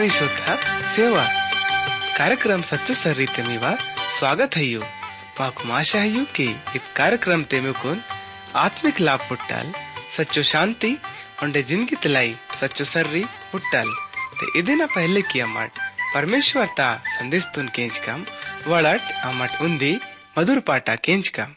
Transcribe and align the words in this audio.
प्रिय 0.00 0.10
श्रोता, 0.10 0.54
सेवा। 0.92 1.22
कार्यक्रम 2.18 2.62
सच्चो 2.62 2.94
सर 2.94 3.14
रीते 3.16 3.42
मेवा 3.42 3.74
स्वागत 4.10 4.56
है 4.56 4.64
यू। 4.64 4.80
पाकु 5.38 5.68
माशा 5.68 5.98
है 5.98 6.08
यू 6.08 6.24
के 6.36 6.44
इत 6.76 6.82
कार्यक्रम 6.96 7.42
ते 7.44 7.60
में 7.60 7.72
कुन 7.72 8.00
आत्मिक 8.56 9.00
लाभ 9.00 9.26
पुट्टल, 9.28 9.72
सच्चो 10.16 10.42
शांति 10.42 10.96
उन्हें 11.42 11.62
ज़िंदगी 11.62 11.96
तलाई 11.96 12.34
सच्चो 12.60 12.84
सर 12.84 13.06
री 13.06 13.24
पुट्टल। 13.52 13.92
ते 14.40 14.58
इदिना 14.58 14.86
पहले 14.86 15.22
किया 15.22 15.46
मट, 15.46 15.70
परमेश्वर 16.14 16.66
ता 16.78 16.92
संदेश 17.18 17.46
तुन 17.54 17.68
केंच 17.68 17.98
कम, 17.98 18.24
वलट 18.66 19.12
अमट 19.24 19.60
उन्दी 19.62 19.98
मधुर 20.38 20.60
पाटा 20.60 20.96
केंच 20.96 21.28
कम। 21.28 21.54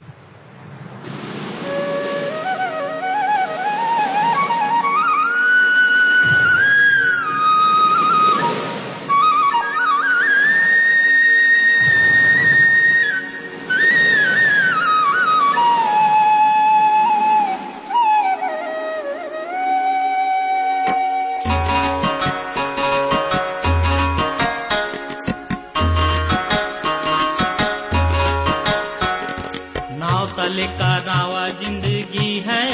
तले 30.54 30.66
का 30.78 30.98
नावा 31.00 31.48
ज़िंदगी 31.50 32.32
है। 32.40 32.66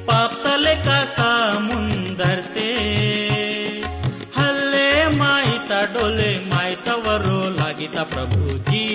पाप 0.00 0.32
तले 0.44 0.74
का 0.76 1.04
समुंदर 1.04 2.40
ते। 2.54 2.68
हल्ले 4.36 4.88
माइता 5.16 5.82
डोले 5.84 6.32
माइता 6.46 6.94
वरो 7.04 7.40
लागिता 7.50 8.02
प्रभु 8.04 8.58
जी 8.70 8.86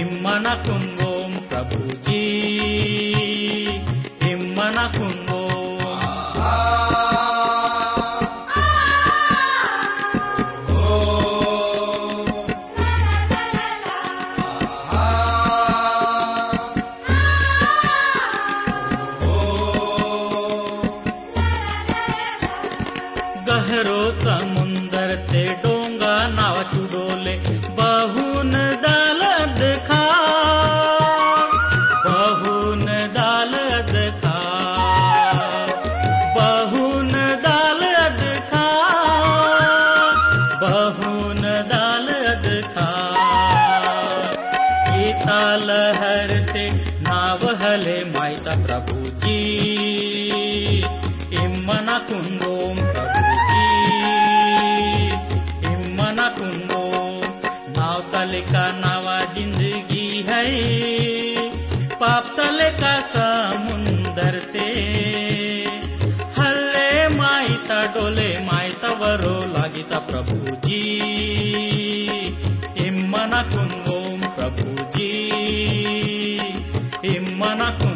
इम्मना 0.00 0.54
कुंगोम 0.64 0.93
माईता 69.14 69.26
वरो 69.26 69.52
लागिता 69.52 69.98
प्रभु 70.10 70.56
जी 70.66 70.80
इम्मना 72.86 73.42
कुंगोम 73.52 74.20
प्रभु 74.36 74.86
जी 74.94 75.10
इम्मना 77.14 77.70
कुंगोम 77.78 77.93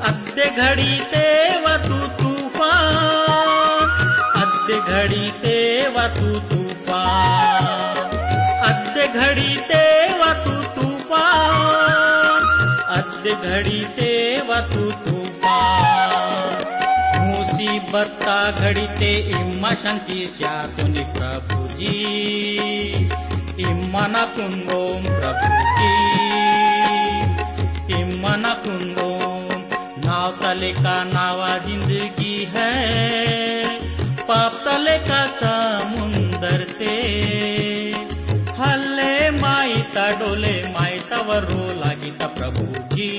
अद्दे 0.00 0.50
घड़ी 0.56 1.00
ते 1.00 1.58
वतु 1.60 2.08
तूफान। 2.08 3.88
अद्दे 4.42 4.92
घड़ी 4.92 5.30
ते 5.30 5.88
वतु 5.88 6.40
तूफान। 6.40 7.96
अद्दे 8.62 9.06
घड़ी 9.06 9.56
ते 9.56 10.08
वतु 10.14 10.80
तूफान। 10.80 12.40
अद्दे 12.88 13.34
घड़ी 13.34 13.84
ते 13.84 14.40
वतु 14.40 14.90
तूफान। 14.90 16.64
मुसीबत 17.24 18.54
घड़ी 18.60 18.86
ते 18.86 19.16
इम्मा 19.16 19.70
शांति 19.74 20.26
स्या 20.26 20.66
जी 23.56 23.64
इम्मना 28.00 28.52
कुंगोम 28.64 29.46
नाव 30.06 30.30
तले 30.42 30.72
का 30.72 30.96
नावा 31.04 31.52
ज़िंदगी 31.66 32.36
है 32.54 32.72
पाप 34.28 34.52
तले 34.64 34.96
का 35.08 35.20
समुंदर 35.36 36.64
ते 36.78 36.94
हल्ले 38.60 39.14
माईता 39.40 40.06
डोले 40.20 40.56
माईता 40.76 41.20
वरो 41.28 41.64
लागिता 41.80 42.26
प्रभु 42.38 42.64
जी 42.94 43.10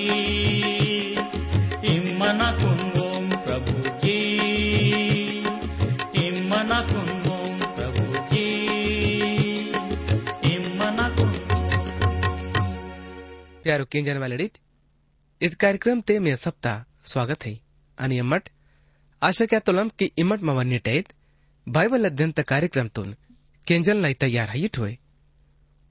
इम्मना 1.96 2.52
कुंगोम 2.62 2.77
केंजन 13.92 14.18
वालडीत 14.18 14.58
इस 15.42 15.56
कार्यक्रम 15.56 16.02
ते 16.02 16.18
मे 16.20 16.36
सप्ताह 16.36 16.84
स्वागत 17.04 17.46
है। 17.46 17.60
आणि 17.98 18.18
इम्मट 18.18 18.50
आशा 19.22 19.46
क्या 19.46 19.60
तोलम 19.60 19.90
की 20.00 20.06
इम्मट 20.18 20.42
मवन्य 20.44 20.78
टेत, 20.80 21.14
बाइबल 21.68 22.06
अध्ययन 22.06 22.32
त 22.32 22.40
कार्यक्रम 22.48 22.88
तुन 22.88 23.16
केंजन 23.68 24.02
लाई 24.02 24.14
तैयार 24.16 24.50
है 24.50 24.68
ठोय 24.68 24.98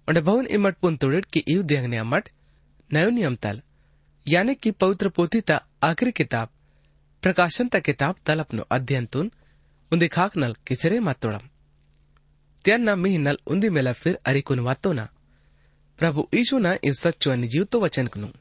और 0.08 0.20
बहुन 0.20 0.46
इम्मट 0.48 0.76
पुन 0.76 0.96
तोड़ित 0.96 1.24
की 1.24 1.40
इव 1.48 1.62
देंगने 1.64 1.96
अम्मट, 1.98 2.28
नयो 2.90 3.10
नियम 3.10 3.36
तल, 3.36 3.62
यानी 4.26 4.54
कि 4.54 4.70
पवित्र 4.72 5.08
पोथी 5.08 5.40
ता 5.40 5.56
आखिरी 5.82 6.12
किताब, 6.12 6.48
प्रकाशन 7.22 7.68
ता 7.68 7.78
किताब 7.80 8.16
तल 8.26 8.40
अपनो 8.40 8.62
अध्ययन 8.70 9.06
तुन 9.06 9.30
उन्दी 9.92 10.08
खाक 10.08 10.36
नल 10.36 10.54
किसरे 10.66 11.00
मातोड़म 11.00 11.48
त्यान 12.64 12.82
ना 12.82 12.94
मिह 12.96 13.18
नल 13.18 13.38
उन्दी 13.46 13.68
मेला 13.70 13.92
फिर 13.94 14.18
अरिकुन 14.26 14.60
वातो 14.60 14.92
ना। 14.92 15.08
પ્રભુ 15.99 16.21
ઈશુના 16.33 16.77
એ 16.83 16.93
સચ્ચો 16.93 17.31
અને 17.31 17.47
જીવતો 17.47 17.75
વચનકનું 17.83 18.33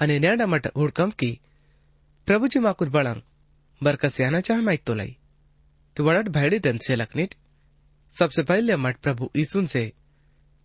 અને 0.00 0.14
ન્યાડા 0.24 0.46
મટ 0.52 0.66
હુડકમ 0.78 1.10
की 1.20 1.30
प्रभुजी 2.28 2.60
माकुन 2.60 2.88
बळांग 2.90 3.20
बरकस्याना 3.80 4.40
चाह 4.40 4.60
माइक 4.62 4.82
तो 4.86 4.94
लाई 4.94 5.12
तो 5.96 6.04
वड़ट 6.04 6.28
भैडी 6.28 6.58
टन 6.58 6.78
से 6.86 6.96
लखनिट 6.96 7.34
सबसे 8.14 8.42
पहले 8.50 8.76
मट 8.76 8.96
प्रभु 9.04 9.30
ईसुन 9.36 9.66
से 9.66 9.82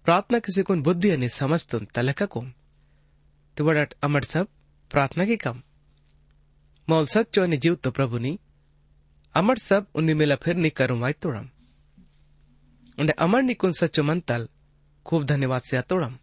प्रार्थना 0.05 0.39
किसी 0.39 0.63
कुन 0.63 0.81
बुद्धि 0.83 1.09
अनि 1.09 1.29
समस्तुन 1.29 1.87
तलका 1.95 2.25
कुम 2.33 2.51
तो 3.57 3.65
वड़ट 3.65 3.93
अमट 4.03 4.25
सब 4.25 4.47
प्रार्थना 4.91 5.25
की 5.25 5.37
कम 5.37 5.61
मौल 6.87 7.05
सच्चो 7.15 7.43
अनि 7.43 7.57
जीव 7.63 7.75
तो 7.83 7.91
प्रभु 7.91 8.17
नी 8.25 8.37
अमट 9.35 9.59
सब 9.59 9.87
उन्नी 9.95 10.13
मेला 10.13 10.35
फिर 10.43 10.55
नी 10.55 10.69
करूं 10.79 10.99
वाई 10.99 11.13
तोड़म 11.21 11.47
उन्हें 12.97 13.15
अमर 13.25 13.41
निकुन 13.43 13.71
सच्चो 13.79 14.03
मंतल 14.03 14.47
खूब 15.07 15.25
धन्यवाद 15.25 15.61
से 15.61 15.81
तोड़म 15.89 16.17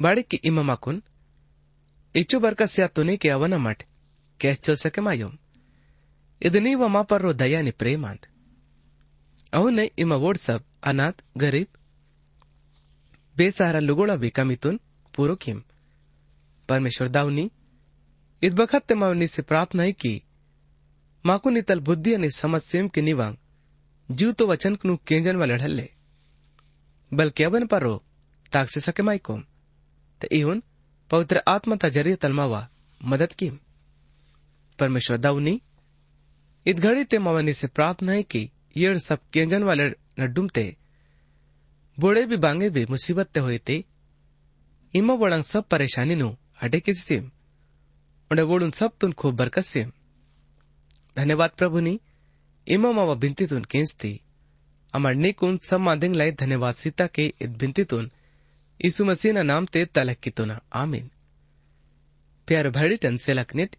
बाड़ी 0.00 0.22
की 0.24 0.40
इमामाकुन 0.44 1.02
इच्छु 2.14 2.40
बरकत 2.40 2.70
से 2.70 2.86
तुने 2.96 3.16
के 3.16 3.28
अवन 3.30 3.54
मठ 3.60 3.82
कैस 4.40 4.60
चल 4.60 4.76
सके 4.84 5.00
मायोम 5.00 5.32
ಇದನ್ನೇ 6.40 6.72
ಮಾಪರ್ರೋ 6.94 7.30
ದಯಾನಿ 7.40 7.72
ಪ್ರೇಮಾಂತ್ 7.80 8.26
ಅವನೇ 9.52 9.84
ಇಮ 10.02 10.12
ಓಡ್ಸಬ್ 10.28 10.64
ಅನಾಥ್ 10.90 11.20
ಗರೀಬ್ 11.42 11.72
ಬೇಸಾರ 13.36 13.76
ಲುಗುಳ 13.88 14.10
ವಿಕಮಿತುನ್ 14.24 14.80
ಪೂರೋ 15.14 15.36
ಖಿಮ್ 15.44 15.62
परमेश्वर 16.68 17.08
दावनी 17.14 17.42
इत 18.42 18.52
बखत 18.58 18.82
ते 18.88 18.94
मावनी 19.00 19.26
से 19.32 19.42
प्रार्थना 19.48 19.82
है 19.86 19.92
की 20.02 20.12
माकू 21.24 21.48
नितल 21.50 21.80
बुद्धि 21.88 22.12
आणि 22.16 22.28
समस्येम 22.36 22.86
के 22.94 23.00
निवांग 23.08 23.34
जीव 24.08 24.30
तो 24.38 24.44
वचन 24.50 24.74
कनु 24.80 24.94
केंजन 25.08 25.36
वाले 25.40 25.56
ढल्ले 25.62 25.86
बल्कि 27.11 27.43
से 28.53 28.79
सके 28.81 29.03
माइकोम 29.03 29.43
ते 30.21 30.27
इहुन, 30.31 30.61
पवित्र 31.11 31.41
आत्मा 31.47 31.75
ता 31.75 31.89
ज़रिए 31.89 32.15
तलमावा 32.15 32.67
मदद 33.01 33.33
की 33.33 33.49
परमेश्वर 34.79 35.17
दावनी 35.17 35.61
इत 36.65 36.79
घड़ी 36.79 37.03
ते 37.03 37.19
मावनी 37.19 37.53
से 37.53 37.67
प्रार्थना 37.67 38.11
है 38.11 38.23
कि 38.23 38.49
येड़ 38.77 38.97
सब 38.97 39.19
केंजन 39.33 39.63
वाले 39.63 39.89
नड्डुमते 40.19 40.75
बूढ़े 41.99 42.25
भी 42.25 42.37
बांगे 42.37 42.69
भी 42.69 42.85
मुसीबत 42.85 43.27
ते 43.27 43.39
हुए 43.39 43.57
ते, 43.57 43.83
इमा 44.93 45.15
बड़ंग 45.15 45.43
सब 45.43 45.67
परेशानी 45.67 46.15
नु 46.15 46.35
अडे 46.61 46.79
किसी 46.79 47.01
सेम, 47.01 47.31
उन्हें 48.31 48.47
बोलून 48.47 48.71
सब 48.71 48.91
तुन 48.99 49.11
खूब 49.13 49.35
बरकत 49.35 49.61
सेम। 49.61 49.91
धन्यवाद 51.17 51.51
प्रभु 51.57 51.79
नी 51.79 51.99
इमा 52.67 52.91
मावा 52.91 53.13
बिनती 53.13 53.45
तुन 53.47 53.63
केंचती 53.63 54.11
अमर 54.11 54.28
ಅಮಣ್ಣಿಕೂನ್ 54.93 55.59
ಸಮ್ಮಾದಿಂಗ್ 55.69 56.17
ಲೈ 56.21 56.29
ಧನ್ಯವಾದ 56.41 56.77
ಸೀತಾಕೆ 56.83 57.25
ಇದ್ಬಿಂತಿತೂನ್ 57.45 58.09
यीशु 58.79 59.05
मसीह 59.05 59.33
ना 59.33 59.41
नाम 59.43 59.65
ते 59.65 59.83
तलक 59.85 60.19
की 60.23 60.29
तुना 60.29 60.59
आमीन। 60.73 61.09
प्यार 62.47 62.69
भरी 62.69 62.97
टन 62.97 63.17
से 63.17 63.33
लखनिट 63.33 63.75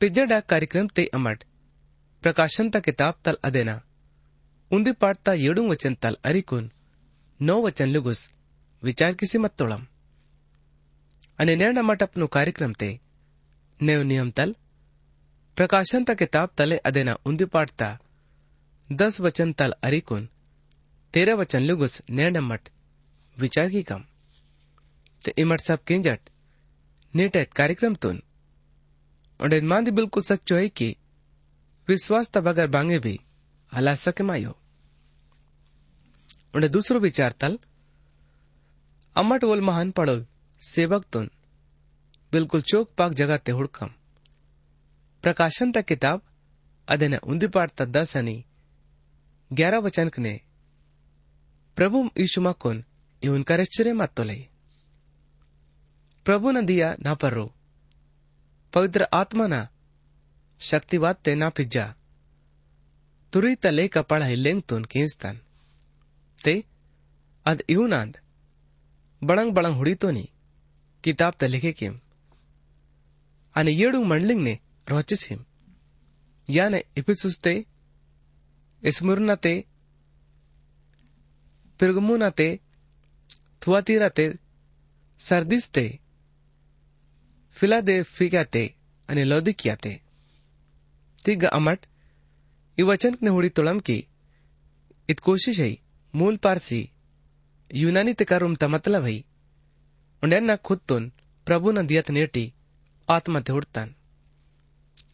पिजड़ा 0.00 0.38
कार्यक्रम 0.42 0.86
ते 0.88 1.04
अमट 1.14 1.44
प्रकाशन 2.22 2.70
ता 2.70 2.80
किताब 2.80 3.14
तल 3.24 3.36
अदेना। 3.44 3.80
उन्दी 4.70 4.92
पाठता 5.02 5.32
येड़ू 5.34 5.66
वचन 5.68 5.94
तल 6.02 6.16
अरिकुन। 6.24 6.70
नौ 7.40 7.60
वचन 7.62 7.88
लुगुस। 7.88 8.22
विचार 8.82 9.14
किसी 9.14 9.38
मत 9.38 9.54
तोड़म 9.58 9.86
अने 11.38 11.56
नैण 11.56 11.76
अमट 11.76 12.02
अपनो 12.02 12.26
कार्यक्रम 12.36 12.72
ते। 12.74 12.90
नियम 13.80 14.30
तल। 14.30 14.54
प्रकाशन 15.56 16.04
ता 16.04 16.14
किताब 16.14 16.50
तले 16.56 16.76
अदेना 16.82 17.16
उन्दी 17.26 17.44
पाठता 17.54 17.88
दस 18.92 19.20
वचन 19.20 19.52
तल 19.52 19.74
अरिकुन, 19.82 20.28
तेरह 21.12 21.34
वचन 21.34 21.62
लुगुस 21.62 22.02
नेडमट 22.10 22.68
विचार 23.38 23.70
की 23.70 23.82
कम। 23.82 24.04
ते 25.24 25.34
इमट 25.38 25.60
सब 25.60 25.84
किंजट, 25.84 26.20
नेटेत 27.14 27.52
कार्यक्रम 27.52 27.94
तुन। 27.94 28.22
और 29.40 29.60
मांद 29.60 29.88
बिल्कुल 29.88 30.22
सच्चो 30.22 30.56
है 30.56 30.68
कि, 30.68 30.96
विश्वास 31.88 32.30
तब 32.30 32.48
अगर 32.48 32.66
बांगे 32.66 32.98
भी, 32.98 33.20
हला 33.72 33.94
सके 33.94 34.22
मायो। 34.22 34.58
उन्हें 36.54 36.72
दूसरो 36.72 37.00
विचार 37.00 37.32
तल 37.32 37.58
अमट 39.16 39.44
वोल 39.44 39.60
महान 39.60 39.90
पड़ो 39.90 40.26
सेवक 40.60 41.06
तुन, 41.12 41.30
बिल्कुल 42.32 42.62
चोक 42.62 42.90
पाक 42.98 43.12
जगह 43.12 43.36
ते 43.36 43.52
हुड़कम। 43.52 43.90
प्रकाशन 45.22 45.72
तक 45.72 45.84
किताब 45.84 46.22
अदने 46.88 47.16
उन्दी 47.16 47.46
पाठ 47.46 47.70
तक 47.70 47.86
दस 47.86 48.16
अनी 48.16 48.46
ग्यारह 49.52 49.78
वचन 49.78 50.10
ने 50.18 50.40
प्रभु 51.76 52.10
यीशु 52.18 52.40
मकुन 52.40 52.84
इवन 53.22 53.42
करेच्चरे 53.42 53.92
मत्तोले 53.92 54.48
प्रभु 56.24 56.50
न 56.50 56.66
दिया, 56.66 56.96
ना 57.00 57.14
पर्रो 57.14 57.54
पवित्र 58.72 59.06
आत्मा 59.14 59.46
ना 59.46 59.68
शक्तिवाद 60.60 61.16
ते 61.16 61.34
ना 61.34 61.50
पिज्जा। 61.50 61.94
तुरी 63.32 63.54
तले 63.54 63.88
का 63.88 64.02
पढ़ा 64.02 64.28
लेंग 64.28 64.62
तुन 64.62 64.84
केंस्तान 64.84 65.40
ते, 66.44 66.64
अद 67.46 67.62
इवनांद 67.68 68.18
बड़ंग 69.24 69.52
बड़ंग 69.52 69.74
हुड़ी 69.74 69.94
तो 69.94 70.10
नहीं 70.10 70.28
किताब 71.04 71.34
त 71.40 71.44
लिखे 71.44 71.72
किम। 71.72 72.00
आणि 73.56 73.72
येडू 73.72 74.04
मंडलिंगने 74.04 74.58
रोचस 74.88 75.28
हिम। 75.30 75.44
याने 76.50 76.84
इपिसुस 76.96 77.40
ते 77.40 77.66
इस्मुरना 78.83 79.35
ते 79.43 79.53
पिरगमुना 81.79 82.29
ते 82.39 82.49
थुआतीरा 83.61 84.09
ते 84.17 84.25
सर्दिस 85.21 85.69
ते 85.75 85.85
फिलादेल्फिया 87.57 88.43
ते 88.53 88.65
आणि 89.09 89.23
लौदिकिया 89.29 89.75
ते 89.83 89.93
तिग 91.25 91.43
अमट 91.57 91.79
ಈ 92.77 92.83
ವಚನಕ್ಕೆ 92.89 93.31
ಹುಡಿ 93.35 93.49
ತೊಳಂಕಿ 93.57 93.95
ಇದ್ 95.11 95.21
ಕೋಶಿಶ್ 95.27 95.61
ಹೈ 95.63 95.73
ಮೂಲ್ 96.13 96.37
ಪಾರ್ಸಿ 96.45 96.81
यूनानी 97.71 98.11
ते 98.19 98.25
करुम 98.25 98.53
ता 98.55 98.67
मतलब 98.73 99.03
है 99.03 99.15
उन्हें 100.23 100.39
ना 100.41 100.55
खुद 100.67 100.79
तुन 100.89 101.01
प्रभु 101.47 101.71
न 101.71 101.85
दियत 101.89 102.09
नेटी 102.17 102.43
आत्मा 103.07 103.39
ते 103.47 103.51
उड़तान 103.53 103.89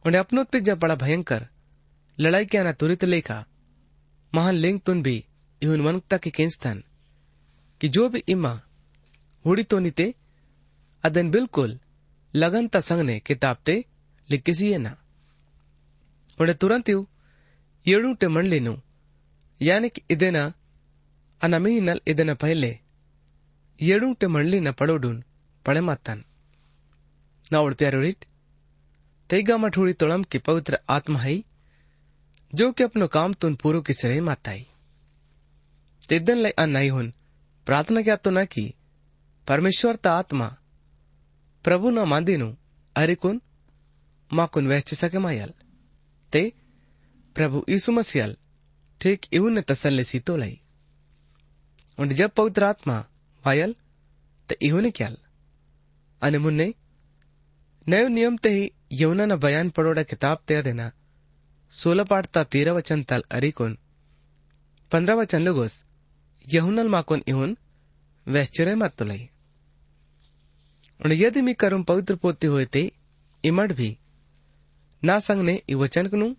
उन्हें 0.05 0.19
अपनों 0.19 0.43
पिज्जा 0.51 0.75
बड़ा 0.83 0.95
भयंकर 1.03 1.41
लड़ाई 2.17 2.45
क्या 2.51 2.61
ना 2.63 2.73
तुरित 2.81 3.03
लेखा 3.05 3.37
महान 4.33 4.55
लिंग 4.55 4.79
तुन 4.85 5.01
भी 5.03 5.15
इहुन 5.61 5.81
वनकता 5.81 6.17
की 6.17 6.31
केंस्तान 6.37 6.83
कि 7.81 7.89
जो 7.89 8.07
भी 8.09 8.23
इमा 8.35 8.51
हुड़ी 9.45 9.63
तो 9.63 9.79
निते 9.79 10.13
अदन 11.03 11.31
बिल्कुल 11.31 11.79
लगन 12.33 12.67
ता 12.73 12.79
संगने 12.89 13.19
किताब 13.27 13.57
ते 13.65 13.83
लिखिसी 14.29 14.71
है 14.71 14.77
ना 14.79 14.95
उन्हें 16.37 16.57
तुरंत 16.57 16.89
यू 16.89 17.07
येड़ू 17.85 18.13
टे 18.21 18.27
मंडली 18.35 18.61
यानी 19.61 19.89
कि 19.89 20.01
इदेना 20.11 20.43
ಅನಮೀನಲ್ 21.41 22.01
ಇದನ 22.11 22.31
ಪೈಲೆ 22.41 22.69
ಏಡುಂಟೆ 23.79 24.27
ಮಣ್ಲಿನ 24.35 24.69
ಪಡೋಡುನ್ 24.79 25.21
ಪಳೆ 25.65 25.81
ಮಾತಾನ್ 25.89 26.21
नावड़ 27.53 27.73
प्यारोड़ित 27.79 28.19
तेगा 29.29 29.55
मठूड़ी 29.63 29.93
तोड़म 30.01 30.21
की 30.31 30.37
पवित्र 30.47 30.77
आत्मा 30.95 31.19
है 31.25 31.33
जो 32.54 32.72
कि 32.72 32.84
अपनो 32.84 33.06
काम 33.06 33.32
तुन 33.32 33.54
पूरो 33.54 33.82
की 33.82 33.92
सरे 33.92 34.20
माताई। 34.20 34.66
तेदन 36.08 36.38
लय 36.38 36.50
अनाई 36.50 36.88
हुन, 36.88 37.12
प्रार्थना 37.66 38.02
क्या 38.02 38.16
तो 38.16 38.30
न 38.30 38.44
की, 38.44 38.74
परमेश्वर 39.48 39.96
ता 39.96 40.12
आत्मा, 40.12 40.56
प्रभु 41.64 41.90
न 41.90 41.98
मांदिनु 41.98 42.54
अरिकुन 42.96 43.42
माकुन 44.32 44.68
वहच 44.68 44.94
सके 44.94 45.18
मायल। 45.18 45.52
ते, 46.32 46.52
प्रभु 47.34 47.64
यीशु 47.68 47.92
मसीहल 47.92 48.36
ठीक 49.00 49.26
इवन 49.32 49.60
तसल्ले 49.60 50.04
सी 50.04 50.20
तो 50.20 50.36
लाई। 50.36 50.60
और 52.00 52.06
जब 52.06 52.30
पवित्र 52.30 52.64
आत्मा 52.64 53.06
वायल 53.46 53.74
तो 54.48 54.54
इहोने 54.62 54.90
क्याल। 54.90 55.16
अने 56.22 56.38
मुन्ने, 56.38 56.74
नयो 57.88 58.08
नियम 58.08 58.36
ते 58.36 58.50
ही 58.50 58.72
यमुना 58.92 59.26
न 59.26 59.36
बयान 59.36 59.70
पड़ोड़ा 59.70 60.02
किताब 60.02 60.38
ते 61.72 61.76
सोलह 61.76 62.04
पाठता 62.04 62.44
तेरह 62.44 62.72
वचन 62.72 63.02
तल 63.02 63.22
अरिकुन 63.30 63.78
पंद्रह 64.92 65.14
वचन 65.14 65.42
लोगोस, 65.42 65.84
यहुनल 66.54 66.88
माकुन 66.88 67.22
इहुन 67.28 67.56
वैश्चर्य 68.26 68.74
मत 68.74 68.94
तुलई 68.98 69.28
और 71.00 71.12
यदि 71.12 71.40
मी 71.40 71.54
करुम 71.54 71.82
पवित्र 71.82 72.16
पोते 72.16 72.46
हुए 72.46 72.64
ते 72.64 72.92
इमड 73.44 73.72
भी, 73.72 73.98
ना 75.04 75.18
संग 75.18 75.42
ने 75.42 75.62
इ 75.68 75.74
वचन 75.74 76.06
कनु, 76.06 76.34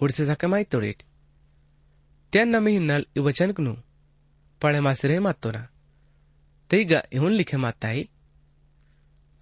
उड़से 0.00 0.26
सकमाई 0.26 0.64
तोड़ेट। 0.64 1.02
त्यान 2.32 2.48
नमी 2.48 2.78
नल 2.78 3.06
इ 3.16 3.20
वचन 3.20 3.52
कनु, 3.52 3.74
पढ़े 4.62 4.80
मासरे 4.80 5.18
मातोरा 5.18 5.68
तेगा 6.70 7.02
इहुन 7.12 7.32
लिखे 7.32 7.56
माताई 7.56 8.08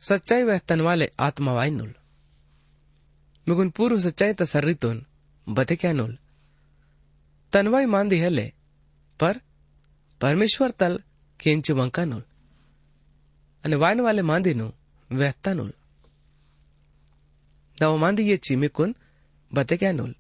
सच्चाई 0.01 0.43
वह 0.43 0.59
तन 0.59 0.81
वाले 0.81 1.11
आत्मा 1.21 1.53
वाई 1.53 1.71
नुल। 1.71 1.95
मुगुन 3.49 3.71
पूर्व 3.71 4.01
सच्चाई 4.01 4.33
तसर्रितुन 4.33 5.07
बते 5.48 5.76
क्या 5.76 5.92
नुल 5.94 6.14
तनवाई 7.54 7.86
मांदी 7.94 8.18
हेले 8.20 8.48
पर 9.20 9.36
परमेश्वर 10.22 10.72
तल 10.82 10.94
केंच 11.40 11.68
वंका 11.80 12.04
नुल 12.06 12.24
અને 13.64 13.76
વાન 13.82 14.00
વાલે 14.06 14.24
માંદીનું 14.30 14.68
વહેતા 15.10 15.52
નુલ 15.60 15.72
નવ 17.78 17.94
માંદી 18.04 18.24
ये 18.30 18.38
चिमिकुन 18.46 18.90
बते 19.52 19.76
क्या 19.82 19.92
नुल 20.00 20.14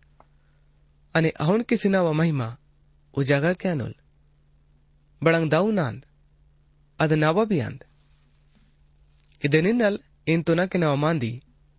અને 1.15 1.29
અહુન 1.43 1.61
કિસીના 1.69 2.01
વ 2.07 2.09
મહિમા 2.19 2.49
ઉજાગર 3.13 3.53
क्या 3.63 3.73
नुल 3.81 3.93
ಬಡಂಗ್ 5.21 5.49
ದೌನಾಂದ್ 5.53 6.03
ಅದ 6.99 7.13
ನವ 7.23 7.45
ಬಿಯಾಂದ್ 7.51 7.83
ಇದೆನಿನ್ನಲ್ 9.41 9.97
ಇಂತುನಕ್ಕೆ 10.33 10.77
ನವ 10.83 10.93
ಮಾಂದಿ 11.03 11.31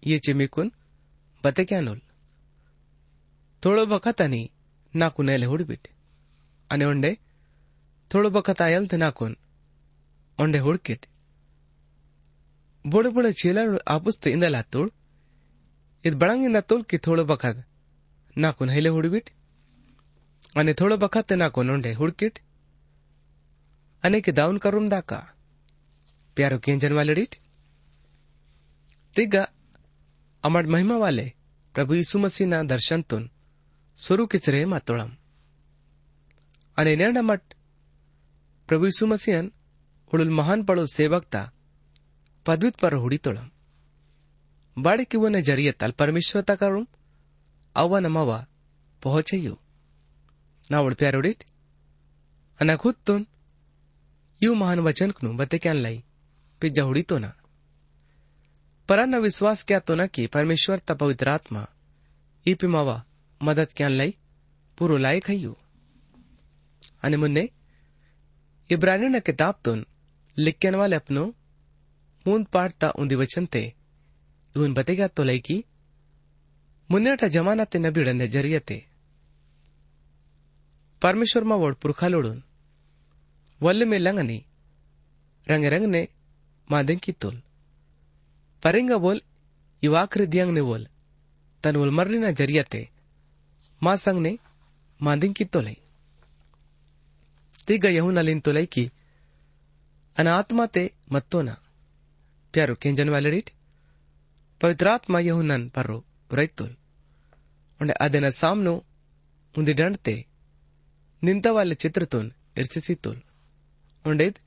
ये 0.02 0.16
चिमिकुन 0.26 0.66
बते 1.44 1.62
क्या 1.70 1.80
થોડો 3.63 3.83
વખત 3.87 4.21
નાકુન 4.93 5.29
એલે 5.29 5.45
હુડબિટ 5.45 5.85
અને 6.69 6.85
ઓંડે 6.85 7.11
થોડો 8.11 8.29
વખત 8.31 8.59
આ 8.61 8.73
એલ્થ 8.77 8.95
નાકુન 8.97 9.33
ઓંડે 10.39 10.59
હુડકિટ 10.59 11.03
બોડે 12.85 13.09
બોડે 13.09 13.31
ચીલાડ 13.41 13.77
આપુસ્તે 13.87 14.27
ઇંદલા 14.31 14.63
તુળ 14.73 14.89
ಇದು 16.05 16.15
ಬಳಂಗಿನ 16.17 16.59
ತುಲ್ಕಿ 16.69 16.97
ಥೋಳು 17.05 17.23
ಬಕದ 17.25 17.57
ನಾಕುನ್ 18.35 18.71
ಹೈಲೆ 18.75 18.89
ಹುಡುಬಿಟ್ 18.89 19.29
ಅನೆ 20.55 20.73
ಥೋಳು 20.79 20.95
ಬಕತ್ತೆ 21.03 21.35
ನಾಕುನ್ 21.35 21.69
ಉಂಡೆ 21.69 21.91
ಹುಡ್ಕಿಟ್ 21.99 22.39
ಅನೇಕ 24.03 24.29
ದಾವನ್ 24.39 24.59
ಕರುಮ್ 24.63 24.89
ದಾಕ 24.93 25.11
ಪ್ಯಾರೋ 26.37 26.57
ಕೇಂಜನ್ 26.65 26.95
ವಾಲಡಿಟ್ 26.97 27.35
ತಿಗ 29.15 29.35
ಅಮಡ್ 30.43 30.69
ಮಹಿಮಾ 30.73 30.97
ವಾಲೆ 31.03 31.27
ಪ್ರಭು 31.75 31.93
ಯीशु 31.97 32.15
मसीह 32.23 32.47
ना 32.49 32.57
दर्शन 32.71 33.01
तुन 33.11 33.23
સ્વરૂકિસરે 33.99 34.61
માતોળમ 34.65 35.11
અને 36.77 36.91
નેરણા 36.95 37.27
મઠ 37.29 37.51
પ્રભુ 38.69 38.85
ઈસુ 38.85 39.05
મસીહન 39.07 39.47
ಹುಳುಲ್ 40.13 40.33
ಮಹಾನ್ 40.39 40.63
ಪಳು 40.67 40.83
ಸೇವಕ್ತ 40.95 41.35
ಪದ್ವಿತ್ಪರ 42.45 42.95
ಹುಡಿತೊಳಂ 42.95 43.47
ಬಾಡಿಕಿವನ 44.77 45.39
ಜರಿಯತ್ತಲ್ 45.41 45.93
ಪರಮೇಶ್ವರ 45.93 46.41
ತಕರುಂ 46.41 46.85
ಅವ 47.75 47.99
ನಮವ 47.99 48.31
ಪೋಹಚೆಯು 49.01 49.55
ನಾವಳು 50.69 50.95
ಪ್ಯಾರೋಡಿತ್ 50.95 51.43
ಅನ 52.59 52.71
ಖುತ್ತುನ್ 52.75 53.25
ಇವು 54.41 54.53
ಮಹಾನ್ 54.55 54.81
ವಚನಕ್ನು 54.81 55.29
ಬತ್ತೆ 55.33 55.57
ಕ್ಯಾನ್ 55.57 55.81
ಲೈ 55.81 55.95
ಪಿಜ್ಜ 56.61 56.79
ಹುಡಿತೋನ 56.81 57.25
ಪರನ್ನ 58.89 59.15
ವಿಶ್ವಾಸ 59.19 59.59
ಕ್ಯಾತೋನ 59.63 60.03
ಕಿ 60.07 60.23
ಪರಮೇಶ್ವರ್ 60.27 60.81
ತ 60.81 60.91
ಪವಿತ್ರಾತ್ಮ 61.01 61.57
ಈ 62.45 62.53
ಪಿಮವ 62.53 62.89
મદદ 63.43 63.69
ક્યાં 63.77 63.97
લઈ 63.99 64.13
પુરોલાએ 64.77 65.19
કહ્યું 65.19 65.59
અને 67.01 67.17
મુન્ને 67.17 67.43
ઇબ્રાનીના 68.69 69.25
કિતાબતૂન 69.27 69.81
લિખન 70.37 70.75
વાલે 70.75 70.95
અપનો 70.95 71.23
ಮುಂದ್ 72.25 72.49
ಪಾಡ್ತಾ 72.53 72.87
ಉಂದಿ 73.01 73.15
ವಚಂತೆ 73.15 73.61
ಇವನ್ 74.55 74.75
ಬತೆಗಾತ್ತೋ 74.77 75.23
ಲೈಕಿ 75.23 75.57
ಮುನ್ನೇಟ 76.89 77.23
ಜಮಾನತೆ 77.35 77.77
ನಬಿಡನ್ನೆ 77.79 78.27
ಜರಿಯತೆ 78.27 78.77
ಪರಮೇಶ್ವರ್ 81.01 81.47
ಮಾ 81.49 81.55
ವೋಡ್ 81.55 81.77
ಪುರ್ಖಾಲೋಡೂನ್ 81.79 82.41
ವಲ್ಲೆ 83.61 83.85
ಮೇ 83.85 83.97
ಲಂಗನಿ 83.97 84.39
ರಂಗೆ 85.47 85.69
ರಂಗನೆ 85.69 86.01
ಮಾದೆಂಕಿ 86.67 87.13
ತೋಲ್ 87.13 87.39
ಪರಿಂಗ 88.63 88.93
ಬೋಲ್ 88.97 89.21
ಇವಾಕ್ರಿ 89.83 90.25
ದಿಯಂಗ್ನೆ 90.31 90.61
ವೋಲ್ 90.61 90.85
ತನ್ 91.63 91.79
ಉಲ್ಮರ್ಲಿನ 91.81 92.27
ಜರಿಯತೆ 92.31 92.81
మా 93.83 93.93
సంగ్నే 94.03 94.33
మాందింకి 94.99 95.45
తొలై 95.45 95.75
ತಿಗ 97.65 97.85
ಯಹುನಲಿನ್ 97.89 98.41
ತೊಲೈಕಿ 98.41 98.83
ಅನ 100.15 100.27
ಆತ್ಮತೆ 100.33 100.83
ಮತ್ತೋನ 101.11 101.49
ಪ್ಯಾರು 102.53 102.73
ಕೆಂಜನ್ 102.75 103.09
ವ್ಯಾಲಡಿಟ್ 103.09 103.51
ಪವಿತ್ರಾತ್ಮ 104.61 105.15
ಯಹುನನ್ 105.19 105.65
ಪರ್ರು 105.69 105.97
ರೈತೋಯ್ 106.31 106.75
ಉಂಡೆ 107.79 107.95
ಅದನ 108.01 108.27
ಸಾಮ್ನು 108.39 108.73
ಮುಂದೆ 109.55 109.73
ಡಂಡ್ತೆ 109.73 110.15
ನಿಂತವಾಲೆ 111.21 111.75
ಚಿತ್ರತೋನ್ 111.75 112.29
ಇರ್ಸಿಸಿತೋಲ್ 112.57 113.21
ಉಂಡೇದ್ 114.05 114.39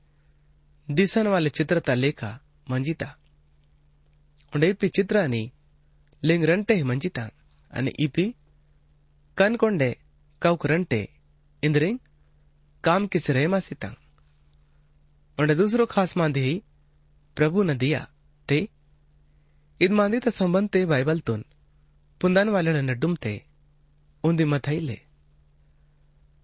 ದಿಸನವಾಲೆ 0.87 1.49
ಚಿತ್ರತ 1.49 1.89
ಲೇಖ 2.03 2.21
ಮಂಜಿತ 2.67 3.03
ಉಂಡೆ 4.53 4.67
ಇಪ್ಪಿ 4.67 4.87
ಚಿತ್ರಾನಿ 4.97 5.43
ಲಿಂಗ್ 6.23 6.45
ರಂಟೆ 6.45 6.75
ಮಂಜಿತ 6.83 7.19
ಅನೆ 7.71 7.91
ಇಪಿ 7.99 8.25
కనుకొండే 9.37 9.97
కౌకురంటే 10.41 11.01
इंद्रिंग, 11.63 11.99
काम 12.83 13.07
किस 13.07 13.25
सिरे 13.25 13.47
माँ 13.47 13.59
सितां 13.59 13.91
और 15.37 15.53
दूसरो 15.53 15.85
खास 15.85 16.17
मांधी 16.17 16.63
प्रभु 17.35 17.63
न 17.63 17.77
दिया, 17.77 18.07
ते। 18.47 18.69
इद 19.81 19.91
मांधी 19.91 20.19
त 20.19 20.29
संबंध 20.29 20.69
ते 20.69 20.85
बाइबल 20.85 21.19
तुन, 21.19 21.45
पुंदान 22.21 22.49
वाले 22.49 22.81
न 22.81 22.99
डुम 22.99 23.15
ते 23.15 23.45
उंदी 24.23 24.45
मथाईले 24.45 24.99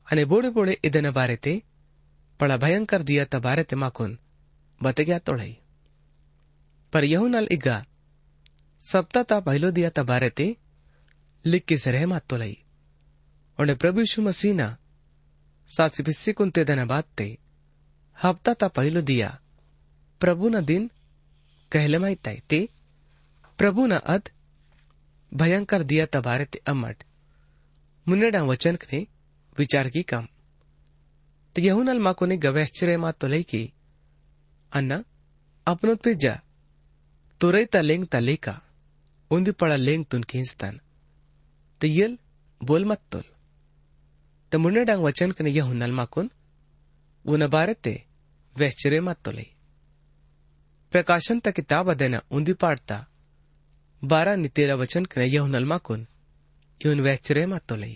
अने 0.08 0.26
बोड़े 0.26 0.50
बोड़े 0.50 0.80
न 0.86 1.12
बारे 1.12 1.36
ते, 1.36 1.62
पड़ा 2.40 2.58
भयंकर 2.58 3.02
दिया 3.02 3.26
त 3.26 3.36
बारे 3.36 3.64
ते 3.64 3.76
माकुन 3.76 4.18
बते 4.84 5.06
गया 5.06 5.20
तोड़ाई। 5.20 5.58
पर 6.94 7.04
यहू 7.04 7.28
नल 7.28 7.48
इग्गा, 7.52 7.86
सप्ता 8.82 9.40
पहलो 9.40 9.72
दिया 9.72 9.90
त 9.90 10.00
बारे 10.00 10.30
ते, 10.30 10.58
लिख 11.46 11.66
किस 11.66 11.84
सिरे 11.84 12.06
मात 12.06 12.28
दन 16.68 16.86
बात 16.88 17.08
ते 17.18 17.28
हफ़्ता 18.18 18.54
ता 18.54 18.68
पहलो 18.68 19.02
दिया 19.02 19.30
प्रभु 20.22 20.50
न 20.50 20.64
दिन 20.66 20.90
कहले 21.72 21.98
माहिताय 21.98 22.42
ते 22.50 22.60
प्रभु 23.60 23.86
न 23.86 23.98
अद 24.14 24.30
भयंकर 25.32 25.84
दिया 25.84 26.06
तबारे 26.06 26.46
ते 26.46 26.60
अमट 26.68 27.04
मुन्नेडा 28.08 28.42
वचन 28.44 28.78
ने 28.94 29.00
विचार 29.58 29.90
की 29.90 30.04
काम 30.04 30.28
तो 31.56 31.62
यहुनल 31.62 32.00
माको 32.00 32.26
ने 32.26 32.38
गवैश्चर्य 32.38 32.98
मा 32.98 33.12
तो 33.12 33.28
लई 33.28 33.44
की 33.44 33.64
अन्ना 34.72 34.96
अन्न 34.96 35.04
अपनोत 35.68 36.02
पिज्जा 36.04 36.40
तुरई 37.42 37.66
ता 37.66 37.82
लेंग 37.82 38.06
ता 38.08 38.20
लेका 38.20 38.56
उन्दी 39.32 39.52
पड़ा 39.62 39.76
लेंग 39.76 40.06
तुन 40.12 40.24
खींचतान 40.32 40.80
तो 41.82 41.88
यल 41.88 42.18
बोल 42.62 42.86
मत 42.86 43.02
तोल 43.12 43.24
तो 44.53 44.59
मुन्नेडा 44.59 44.95
वचन 45.07 45.31
कने 45.39 45.51
यहुनल 45.51 45.93
माकुन 46.01 46.31
उन 47.25 47.47
बारते 47.55 47.95
वैश्चर्य 48.57 49.01
मत 49.09 49.19
तोलई 49.25 49.49
प्रकाशन 50.93 51.41
ता 51.45 51.51
किताब 51.59 51.91
अदेना 51.95 52.23
उन्दी 52.37 52.53
पाड़ता 52.63 52.99
बारह 54.03 54.37
नि 54.43 54.49
तेरा 54.57 54.75
वचन 54.83 55.05
कने 55.15 55.27
यहुनल 55.35 55.65
माकुन 55.73 56.07
ಇವನ್ 56.81 57.03
ವ್ಯಾಶ್ಚರ್ಯ 57.07 57.47
ಮತ್ತೊಲೈ 57.55 57.95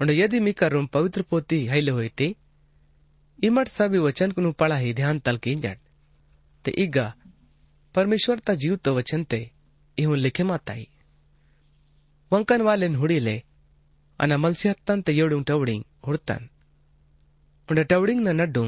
उन्हें 0.00 0.14
यदि 0.16 0.38
मी 0.46 0.52
करूं 0.60 0.80
पवित्र 0.94 1.20
पोती 1.30 1.56
हैले 1.70 1.92
होते 1.94 2.26
इमट 3.38 3.68
सभी 3.68 4.00
वचन 4.04 4.28
कुनु 4.34 4.50
पढ़ा 4.60 4.76
ही 4.82 4.90
ध्यान 4.98 5.16
तल 5.26 5.36
की 5.44 5.54
जट 5.64 5.78
ते 6.64 6.70
इगा 6.84 7.06
परमेश्वर 7.94 8.42
ता 8.46 8.54
जीव 8.62 8.74
तो 8.84 8.90
वचन 8.98 9.24
ते 9.32 9.40
इहुन 9.98 10.18
लिखे 10.26 10.44
माताई 10.50 10.86
वंकन 12.32 12.62
वाले 12.68 12.88
हुड़ीले 13.00 13.36
अना 13.36 13.51
અને 14.19 14.35
મલસિયાતન 14.37 15.03
તે 15.05 15.11
યડું 15.15 15.43
ટવડિંગ 15.43 15.83
હુડતન 16.05 16.43
ಉಂಡ 17.69 17.79
ಟವಡಿಂಗ್ 17.91 18.23
ನ 18.23 18.31
ನಡ್ಡು 18.39 18.63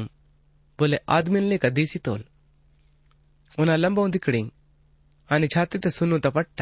ಬೊಲೆ 0.78 0.98
ಆದ್ಮೇಲೆ 1.08 1.56
ಕದೀಸಿ 1.64 1.98
ತೋಲ್ 2.06 2.24
ಉನ 3.58 3.74
ಲಂಬ 3.82 3.98
ಒಂದಿಕ್ಕಡಿಂಗ್ 3.98 4.50
ಆನೆ 5.30 5.46
ಛಾತಿತ 5.54 5.86
ಸುನ್ನು 5.96 6.16
ತಪಟ್ಟ 6.26 6.58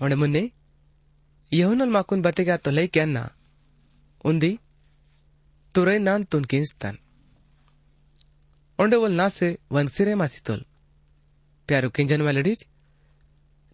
ಒಣ 0.00 0.12
ಮುನ್ನೆ 0.14 0.42
ಯಹುನಲ್ 1.52 1.94
ಮಾಕುನ್ 1.96 2.24
ಬತೆಗ 2.26 2.50
ತೊಲೈ 2.62 2.86
ಕ್ಯಾನ್ನ 2.88 3.18
ಉಂದಿ 4.24 4.52
ತುರೈ 5.74 5.96
ನಾನ್ 6.00 6.24
ತುನ್ 6.32 6.46
ಕಿನ್ಸ್ತಾನ್ 6.52 6.98
ಉಂಡೆ 8.78 8.98
ಒಲ್ 9.04 9.16
ನಾಸೆ 9.20 9.48
ವಂಗ್ 9.76 9.92
ಸಿರೆ 9.96 10.14
ಮಾಸಿ 10.20 10.40
ತೋಲ್ 10.46 10.64
ಪ್ಯಾರು 11.68 11.88
ಕಿಂಜನ್ 11.96 12.24
ಮೆಲಡಿಟ್ 12.28 12.64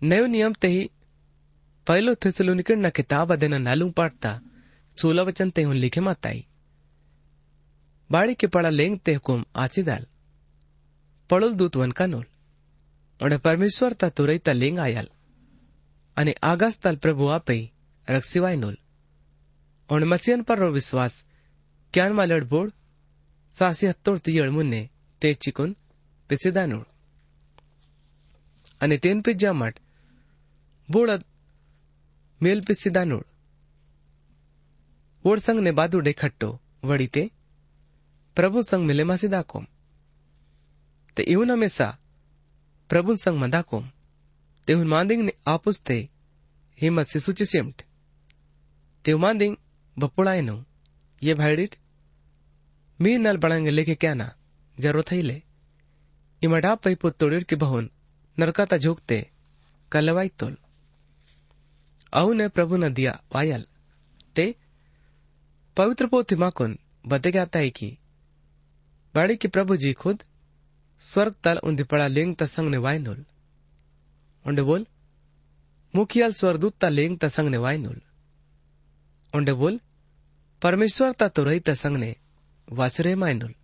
ನಯು 0.02 0.26
ನಿಯಮ್ 0.34 0.56
ತೆಹಿ 0.62 0.82
पहलो 1.88 2.14
थिसलू 2.24 2.52
निकड़ना 2.54 2.88
किताब 2.96 3.32
अदे 3.32 3.48
नालू 3.48 3.90
पाटता 3.98 4.30
सोलह 4.98 5.22
वचन 5.28 5.50
ते 5.56 5.62
हूँ 5.62 5.74
लिखे 5.74 6.00
माताई 6.00 6.44
बाड़ी 8.10 8.34
के 8.40 8.46
पड़ा 8.54 8.70
लेंग 8.70 8.98
ते 9.04 9.14
हुकुम 9.14 9.44
आसीदाल 9.64 10.06
पड़ोल 11.30 11.52
दूत 11.60 11.76
वन 11.76 11.90
का 12.00 12.06
नोल 12.06 12.24
उन्हें 13.20 13.38
परमेश्वर 13.46 13.92
ता 14.02 14.08
तुरई 14.20 14.38
ता 14.48 14.52
लेंग 14.52 14.78
आयाल 14.86 15.08
अने 16.16 16.34
आगस 16.50 16.78
तल 16.82 16.96
प्रभु 17.06 17.28
आप 17.36 17.50
रक्षिवाय 18.08 18.56
नोल 18.56 18.76
उन 19.90 20.04
मसीहन 20.12 20.42
पर 20.50 20.58
रो 20.58 20.70
विश्वास 20.72 21.24
क्यान 21.94 22.12
मालड़ 22.20 22.42
बोड़ 22.52 22.68
सासी 23.56 23.86
हत्तोड़ 23.86 24.18
ती 24.18 24.38
अड़मुन 24.38 24.66
ने 24.74 24.82
ते 25.22 25.32
चिकुन 25.46 25.74
पिसेदा 26.30 26.66
नोल 26.66 26.84
अने 28.80 28.98
तेन 29.04 29.22
पिज्जा 29.28 29.52
मठ 29.62 29.80
बोड़ 30.88 31.10
ಮೇಲ್ಪಿಸಿದ 32.40 32.98
ಓಡ್ಸಂಗ್ನೆ 35.24 35.70
ಬಾದುಡೆ 35.78 36.12
ಖಟ್ಟೋ 36.20 36.50
ವಡಿತೆ 36.90 37.24
ಪ್ರಭು 38.36 38.58
ಸಂಗ್ 38.70 38.88
ಮಿಲೆ 38.90 39.06
ಮಾಸಿದಾಕೋಂ 39.10 39.66
ते 41.16 41.24
इवन 41.24 41.50
हमेशा 41.50 41.86
प्रभु 42.90 43.14
संग 43.16 43.38
मंदाकोम 43.38 43.84
तेहून 44.68 44.86
मांदिंग 44.88 45.22
ने 45.22 45.32
आपुस 45.46 45.80
ते 45.80 45.96
हिमत 46.78 47.06
से 47.06 47.20
सूची 47.20 47.44
सेमट। 47.44 47.82
तेव 49.04 49.18
मांदिंग 49.18 49.56
बपुड़ाए 49.96 50.40
नो 50.40 50.54
ये 51.22 51.34
भाईडिट, 51.34 51.72
मी 53.00 53.16
नल 53.16 53.36
बड़ांगे 53.36 53.70
लेके 53.70 53.94
क्या 53.96 54.14
ना 54.14 54.28
ज़रूरत 54.78 55.10
ही 55.12 55.20
ले। 55.22 55.38
इमडा 56.42 56.74
पै 56.76 56.94
पुत 56.94 57.24
के 57.50 57.56
बहुन 57.56 57.90
नरकाता 58.36 58.76
झोकते, 58.78 59.18
कलवाई 59.92 60.28
तोल। 60.38 60.54
अहु 62.12 62.32
ने 62.32 62.48
प्रभु 62.48 62.76
न 62.76 62.92
दिया 62.94 63.18
वायल 63.34 63.64
ते 64.34 64.54
पवित्र 65.76 66.06
पोथी 66.06 66.36
माकुन 66.36 66.78
बते 67.06 67.30
जाता 67.30 67.58
है 67.58 67.70
कि 67.70 67.96
बाड़ी 69.14 69.36
की 69.36 69.48
प्रभु 69.48 69.76
जी 69.76 69.92
खुद 69.92 70.22
स्वर्ग 71.00 71.34
तल 71.44 71.60
उन्दी 71.64 71.84
पड़ा 71.90 72.06
लिंग 72.06 72.36
तसंग 72.36 72.68
ने 72.68 72.76
वाय 72.76 72.98
नोल 72.98 73.24
onde 74.44 74.64
bol 74.64 74.84
मुखियाल 75.94 76.32
स्वर्गदूत 76.32 76.74
ता 76.80 76.88
लेंग 76.88 77.18
तसंग 77.18 77.48
ने 77.48 77.56
वायनुल 77.56 78.00
onde 79.32 79.54
बोल 79.54 79.80
परमेश्वर 80.62 81.12
ता 81.12 81.28
तो 81.28 81.44
रही 81.44 81.60
तसंग 81.60 81.96
ने 81.96 82.14
वासरे 82.68 83.14
मायनुल 83.14 83.54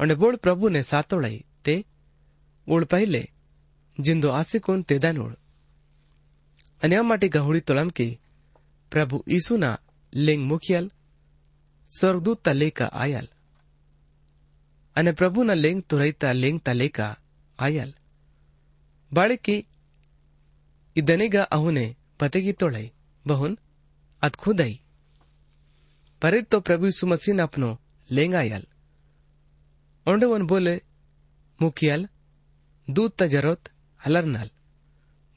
onde 0.00 0.16
बोल 0.16 0.36
प्रभु 0.36 0.68
ने 0.68 0.82
सातोड़ई 0.82 1.44
ते 1.64 1.84
उड़ 2.66 2.84
पहले 2.84 3.28
जिंदो 4.00 4.30
आसिकोन 4.30 4.82
तेदा 4.82 5.12
नोड 5.12 5.36
અને 6.81 6.95
આ 6.97 7.03
માટે 7.03 7.27
ગહોળી 7.27 7.61
તોળમકી 7.61 8.19
પ્રભુ 8.91 9.23
ઈસુના 9.27 9.77
લિંગ 10.13 10.43
મુખિયલ 10.45 10.87
સ્વર્ગદૂત 11.91 12.39
તલેકા 12.43 12.91
આયલ 12.93 13.27
અને 14.95 15.11
પ્રભુના 15.11 15.53
લિંગ 15.55 15.79
તુરૈતા 15.87 16.33
લિંગ 16.33 16.59
તલેકા 16.63 17.13
ಆಯಲ್ 17.59 17.93
ಬಾಳಿಕಿ 19.11 19.57
ಇದನಿಗ 20.95 21.35
ಅಹುನೆ 21.51 21.85
ಪತೆಗಿ 22.17 22.53
ತೊಳೈ 22.53 22.85
ಬಹುನ್ 23.25 23.55
ಅದ್ 24.21 24.37
ಖುದೈ 24.37 24.73
ಪರಿತ್ 26.21 26.49
તો 26.49 26.57
પ્રભુ 26.61 26.85
ઈસુ 26.85 27.05
મસીહ 27.07 27.41
આપનો 27.41 27.69
લેંગ 28.09 28.33
આયલ 28.33 28.65
ઓંડવન 30.05 30.47
બોલે 30.47 30.73
મુખિયાલ 31.59 32.03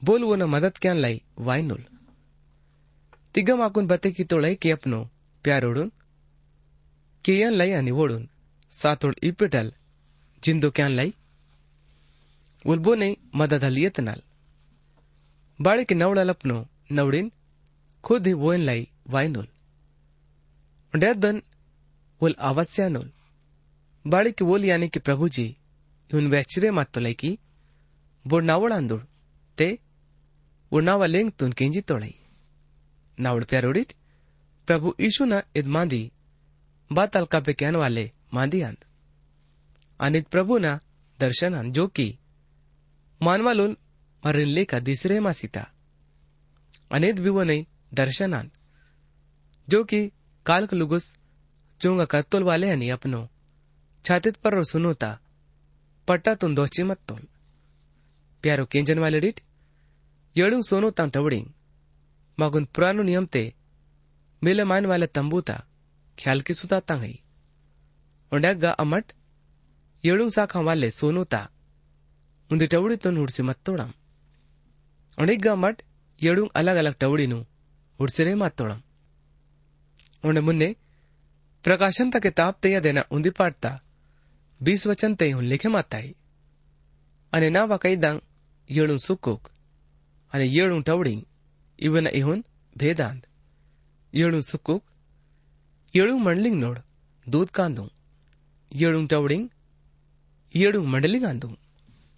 બોલવોના 0.06 0.52
મદદ 0.54 0.74
ક્યાં 0.82 1.02
લઈ 1.04 1.18
વાયનુલ 1.46 1.82
तिगमाकून 3.34 3.88
बतेकितोळै 3.90 4.54
केपनो 4.62 5.00
प्यारोडून? 5.44 5.88
केयन 7.24 7.54
लय 7.60 7.72
आणि 7.72 7.90
ओढून 7.92 8.22
सातोड 8.72 9.14
इपिटल 9.28 9.70
जिंदो 10.42 10.68
क्यान 10.76 10.92
लय 10.92 11.10
उल्बोने 12.64 13.08
मददल 13.40 13.76
येतनाल 13.84 14.20
ಬಾಳಿಕೆ 15.58 15.94
ನವಳಲಪ್ನು 15.94 16.56
ನವಡಿನ್ 16.96 17.30
ಖುದಿ 18.04 18.32
ಓಯನ್ 18.46 18.64
ಲೈ 18.68 18.80
ವಾಯ್ನೋಲ್ 19.14 19.50
डेदन 20.94 21.36
उल 22.20 22.34
आवस्यानोल 22.40 23.06
बाड़ी 24.04 24.30
की 24.32 24.44
ओल 24.52 24.62
यानी 24.64 24.86
कि 24.88 24.98
प्रभुजी 25.06 25.46
जी 26.10 26.16
उन 26.18 26.26
वैचरे 26.34 26.68
मात 26.76 26.88
तो 26.94 27.00
लैकी 27.00 27.30
बोड 28.24 28.44
नावड़ 28.50 28.72
आंदोड़ 28.72 29.00
ते 29.58 29.68
तुन 30.72 31.52
केंजी 31.52 31.80
तोड़ई 31.80 32.14
नावड़ 33.18 33.44
प्यारोड़ित 33.44 33.92
प्रभु 34.68 34.94
यीशु 35.00 35.24
न 35.24 35.40
इद 35.56 35.66
मांदी 35.66 36.02
बात 36.90 37.16
अलका 37.16 37.40
पे 37.40 37.52
कहने 37.52 37.78
वाले 37.78 38.10
मांदी 38.34 38.60
आंद 38.62 38.84
अनित 40.00 40.28
प्रभु 40.28 40.58
न 40.58 40.78
दर्शन 41.18 41.54
आंद 41.54 41.72
जो 41.74 41.86
कि 41.96 42.06
मानवालुल 43.20 43.76
मरिन 44.22 44.48
लेका 44.48 44.78
दिसरे 44.80 45.20
मासीता 45.20 45.66
अनित 46.90 47.20
भी 47.20 47.30
वो 47.30 47.42
नहीं 47.42 47.64
दर्शन 47.94 48.34
आंद 48.34 48.50
जो 49.68 49.82
कि 49.84 50.00
काल 50.46 50.68
लुगुस 50.72 51.14
चोंगा 51.80 52.04
कत्तोल 52.04 52.42
वाले 52.42 52.70
हनी 52.70 52.88
अपनो 52.90 53.28
छातित 54.04 54.36
पर 54.44 54.62
सुनोता 54.64 55.18
पट्टा 56.08 56.34
तुम 56.34 56.54
दोची 56.54 56.82
मत 56.82 57.12
प्यारो 58.44 58.64
केंजन 58.72 58.98
वाले 58.98 59.20
डिट 59.20 59.40
येड़ू 60.35 60.61
सोनो 60.61 60.89
तां 60.97 61.07
टवड़िंग 61.15 61.45
मगुन 62.37 62.65
पुरानो 62.75 63.03
नियम 63.03 63.25
ते 63.33 63.43
मिले 64.41 64.63
मान 64.71 64.85
वाले 64.91 65.07
तंबूता 65.15 65.55
ख्याल 66.17 66.41
की 66.47 66.53
सुता 66.53 66.79
तांगई 66.89 67.15
उंडगा 68.31 68.71
अमट 68.83 69.13
येड़ू 70.03 70.29
साखा 70.37 70.59
वाले 70.67 70.89
सोनोता 70.91 71.41
उंदी 72.49 72.67
टवड़ी 72.73 72.95
तो 73.03 73.11
हुड़सी 73.17 73.43
मत 73.49 73.59
तोड़म 73.65 73.91
उंडिगा 75.17 75.51
अमट 75.51 75.81
येड़ू 76.21 76.45
अलग 76.61 76.75
अलग 76.83 76.95
टवड़ी 77.01 77.27
नु 77.33 77.39
हुड़सिरे 77.99 78.35
मत 78.43 78.55
तोड़म 78.57 78.79
उन्हें 80.23 80.43
मुन्ने 80.45 80.69
प्रकाशन 81.65 82.11
ता 82.11 82.19
किताब 82.25 82.55
ते 82.61 82.79
देना 82.81 83.03
उंदी 83.11 83.29
पाटता 83.39 83.71
बीस 84.61 84.87
वचन 84.87 85.15
ते 85.15 85.31
हुन 85.31 85.45
लिखे 85.45 85.69
माताई 85.69 86.13
અને 87.33 87.49
ના 87.49 87.65
વાકૈદાંગ 87.71 88.19
યેળું 88.69 88.99
સુકુક 88.99 89.43
અને 90.33 90.45
યેળું 90.55 90.81
ટવડિંગ 90.83 91.21
ಇವನ 91.79 92.07
ಇಹುನ್ 92.19 92.43
ಭೇದಾಂದ್ 92.75 93.25
ಏಳು 94.13 94.39
ಸುಕ್ಕುಕ್ 94.41 94.85
ಏಳು 95.93 96.13
ಮಂಡ್ಲಿಂಗ್ 96.17 96.59
ನೋಡ್ 96.65 96.79
ದೂದ್ 97.27 97.53
ಕಾಂದು 97.57 97.85
ಏಳು 98.71 98.99
ಟವಡಿಂಗ್ 99.13 99.47
ಏಳು 100.53 100.79
ಮಂಡಲಿಂಗ್ 100.83 101.27
ಆಂದು 101.29 101.49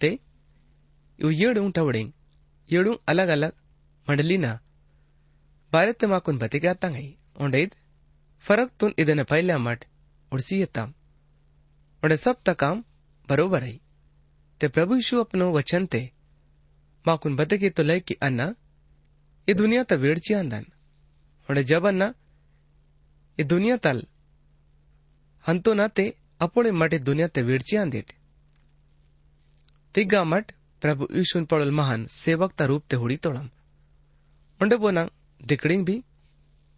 તે 0.00 0.10
ಇವು 1.18 1.30
ಏಳು 1.46 1.62
ಟವಡಿಂಗ್ 1.70 2.12
ಏಳು 2.70 2.92
ಅಲಗ್ 3.08 3.32
ಅಲಗ್ 3.36 3.56
ಮಂಡಲಿನ 4.06 4.46
ಭಾರತ 5.72 6.04
ಮಾಕುನ್ 6.12 6.40
ಬತಿಗೆ 6.42 6.68
ಆತಂಗೈ 6.68 7.06
ಒಂಡೈದ್ 7.44 7.74
ಫರಕ್ 8.44 8.74
ತುನ್ 8.80 8.96
ಇದನ್ನ 9.02 9.22
ಪೈಲ 9.22 9.56
ಮಟ್ 9.66 9.84
ಉಡ್ಸಿಯತ್ತಾಂ 10.32 10.90
ಒಂಡೆ 12.02 12.16
ಸಬ್ 12.24 12.42
ತಕಾಂ 12.48 12.78
ಬರೋಬರ್ 13.28 13.66
ಐ 13.70 13.76
ते 14.60 14.68
प्रभु 14.68 14.94
यीशु 14.94 15.20
अपनो 15.20 15.46
वचन 15.50 15.86
ते 15.86 16.00
ಮಾಕುನ್ 17.09 17.35
ಬದಗೆ 17.39 17.69
ತೊಲೈಕಿ 17.77 18.15
ಅನ್ನ 18.27 18.41
ಈ 19.47 19.53
ದುನಿಯಾ 19.59 19.83
ತ 19.91 19.95
ವೇಡ್ಚಿ 20.03 20.33
ಅಂದನ್ 20.39 20.67
ಹೊಡೆ 21.49 21.63
ಜಬ್ 21.71 21.87
ಅನ್ನ 21.91 22.03
ಈ 23.37 23.43
ದುನಿಯಾ 23.51 23.75
ತಲ್ 23.85 24.03
ಹಂತೋ 25.45 25.73
ನಾತೆ 25.81 26.05
ಅಪೋಳೆ 26.41 26.71
ಮಟೆ 26.81 26.97
ದುನಿಯಾ 27.07 27.27
ತ 27.35 27.43
ವೇಡ್ಚಿ 27.49 27.75
ಅಂದೇಟ್ 27.83 28.11
ತಿಗ್ಗಾ 29.95 30.23
ಮಟ್ 30.33 30.49
ಪ್ರಭು 30.81 31.05
ಯೀಶುನ್ 31.17 31.47
ಪೊಳಲ್ 31.51 31.75
ಮಹಾನ್ 31.79 32.03
ಸೇವಕ್ 32.17 32.57
ತ 32.59 32.67
ರೂಪ್ 32.71 32.87
ತೆ 32.91 32.97
ಹುಡಿ 33.03 33.17
ತೋಳಂ 33.25 33.47
ಉಂಡೆ 34.59 34.77
ಬೋನ 34.83 34.99
ದಿಕಡಿಂಗ್ 35.41 35.87
ಬಿ 35.89 35.95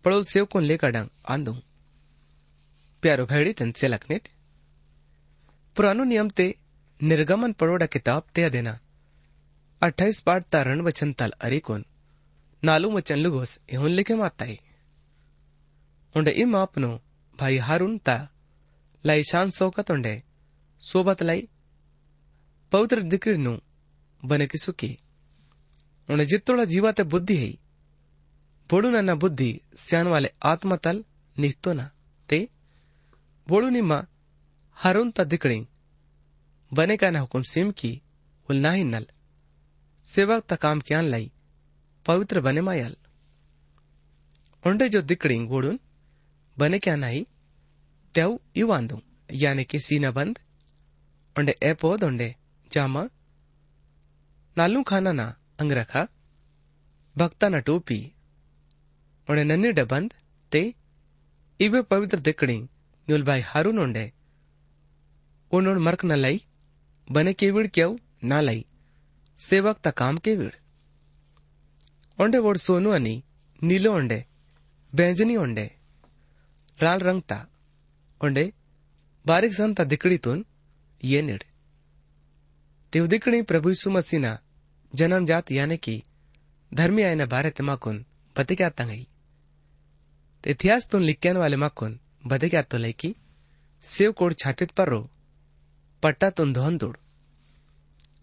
ಪೊಳಲ್ 0.06 0.30
ಸೇವಕೊನ್ 0.34 0.70
ಲೇಕಡಂಗ್ 0.72 1.12
ಆಂದು 1.34 1.56
प्यारो 3.04 3.26
भेड़ी 3.26 3.52
तन 3.54 3.72
से 3.72 3.88
लखनेट 3.88 4.24
पुरानो 5.76 6.04
नियम 6.04 6.30
ते 6.30 6.46
निर्गमन 7.00 7.52
पड़ोड़ा 7.54 7.86
किताब 7.88 8.24
ते 8.36 8.44
अधेना 8.44 8.74
अट्ठाईस 9.82 10.20
पाठ 10.20 10.44
तारण 10.44 10.82
वचन 10.82 11.14
तल 11.14 11.30
अरिकोन 11.30 11.86
नालू 12.64 12.92
वचन 12.92 13.16
लुगोस 13.16 13.60
इहुन 13.70 13.92
लिखे 13.92 14.16
माताई। 14.16 14.60
उंडे 16.16 16.32
इम 16.32 16.56
आपनो, 16.56 17.02
भाई 17.40 17.58
हारून 17.58 17.98
ता, 17.98 18.30
लाई 19.06 19.24
शान 19.24 19.50
सौकत 19.50 19.92
उंडे, 19.92 20.24
सोबत 20.80 21.24
लाई। 21.24 21.48
पवित्र 22.72 23.02
दिक्रिनु, 23.02 23.58
बने 24.26 24.48
की 24.48 24.58
सुखी। 24.58 25.00
उन्हें 26.10 26.28
जित्तोड़ा 26.28 26.66
जीवा 26.66 26.92
ते 26.92 27.04
बुद्धि 27.04 27.38
है। 27.38 27.52
बोड़ू 28.70 29.02
ना 29.02 29.16
बुद्धि, 29.16 29.62
स्यान 29.76 30.08
वाले 30.08 30.32
आत्मा 30.44 30.76
तल 30.76 31.06
निस्तो 31.40 31.74
ना। 31.74 31.92
ते, 32.30 32.50
बोड़ू 33.48 33.70
निम्मा 33.70 34.06
हारून 34.74 35.12
ता 35.12 35.24
दिकड़ी 35.24 35.68
बने 36.74 36.98
का 36.98 37.10
सेवक 40.10 40.44
ता 40.44 40.56
काम 40.56 40.80
क्यान 40.80 41.06
लाई, 41.06 41.32
पवित्र 42.06 42.42
बने 42.42 42.62
मायल। 42.62 42.98
उंडे 44.66 44.90
जो 44.90 45.02
दिकड़ी 45.02 45.46
गोड़ून 45.46 45.80
बने 46.58 46.80
क्या 46.80 46.96
नाही 46.96 47.28
तेव 48.16 48.40
इवांदू, 48.56 49.02
यानी 49.32 49.64
कि 49.64 49.80
सीना 49.80 50.12
बंद। 50.12 50.40
उंडे 51.38 51.56
एपोद 51.64 52.04
उंडे, 52.04 52.36
जामा, 52.72 53.10
नालू 54.58 54.84
खाना 54.84 55.12
ना, 55.12 55.36
अंगरखा, 55.60 56.08
भक्ता 57.18 57.50
ना 57.50 57.60
टोपी। 57.60 58.14
उंडे 59.30 59.44
नन्नी 59.44 59.72
डबंद 59.72 60.14
ते, 60.52 60.74
इवे 61.62 61.82
पवित्र 61.82 62.20
दिकड़ी 62.20 62.60
न्यूल 62.60 63.24
भाई 63.24 63.42
हारून 63.42 63.80
उंडे। 63.80 64.12
उन्होंने 65.52 65.80
मर्क 65.80 66.06
न 66.06 66.12
लाई, 66.12 66.44
बने 67.12 67.34
केविड़ 67.34 67.68
क्यों 67.68 67.98
ना 68.24 68.42
लाई। 68.42 68.66
सेवक 69.40 69.78
ता 69.84 69.92
काम 69.92 70.18
केविड़ 70.18 70.52
ओंडे 72.18 72.38
वोड 72.38 72.58
सोनू 72.58 72.90
अनि 72.90 73.16
नीलो 73.60 73.94
ओंडे, 73.96 74.26
बैंजनी 74.94 75.36
ओंडे, 75.36 75.66
लाल 76.84 77.00
रंग 77.00 77.22
ता। 77.22 77.38
ओंडे, 78.22 78.46
बारीक 79.26 79.54
सन 79.54 79.74
ता 79.74 79.84
दिकड़ी 79.84 80.18
तुन 80.18 80.46
ये 81.04 81.22
निड़ 81.22 81.42
तेव 82.94 83.08
दिकड़ी 83.08 83.42
प्रभु 83.42 83.70
यीशु 83.70 83.90
मसीह 83.92 84.20
ना 84.20 84.38
जन्म 84.94 85.26
जात 85.26 85.52
यानी 85.52 85.78
कि 85.78 86.02
धर्मी 86.72 87.02
आयन 87.04 87.26
भारत 87.26 87.62
माकुन 87.62 88.06
बते 88.36 88.56
क्या 88.56 88.70
तंगई। 88.70 89.06
ते 90.44 90.52
इतिहास 90.52 90.88
तुन 90.88 91.04
लिखन 91.04 91.38
वाले 91.38 91.58
माकुन 91.58 92.00
बते 92.28 92.50
क्या 92.50 92.62
तो 92.62 92.78
लेकी 92.78 93.16
सेव 93.84 94.12
कोड 94.12 94.34
छातित 94.34 94.72
पर 94.72 94.90
रो 94.90 95.02
पट्टा 96.04 96.30
तुन 96.30 96.54
धोन 96.54 96.78
दुड़। 96.78 96.96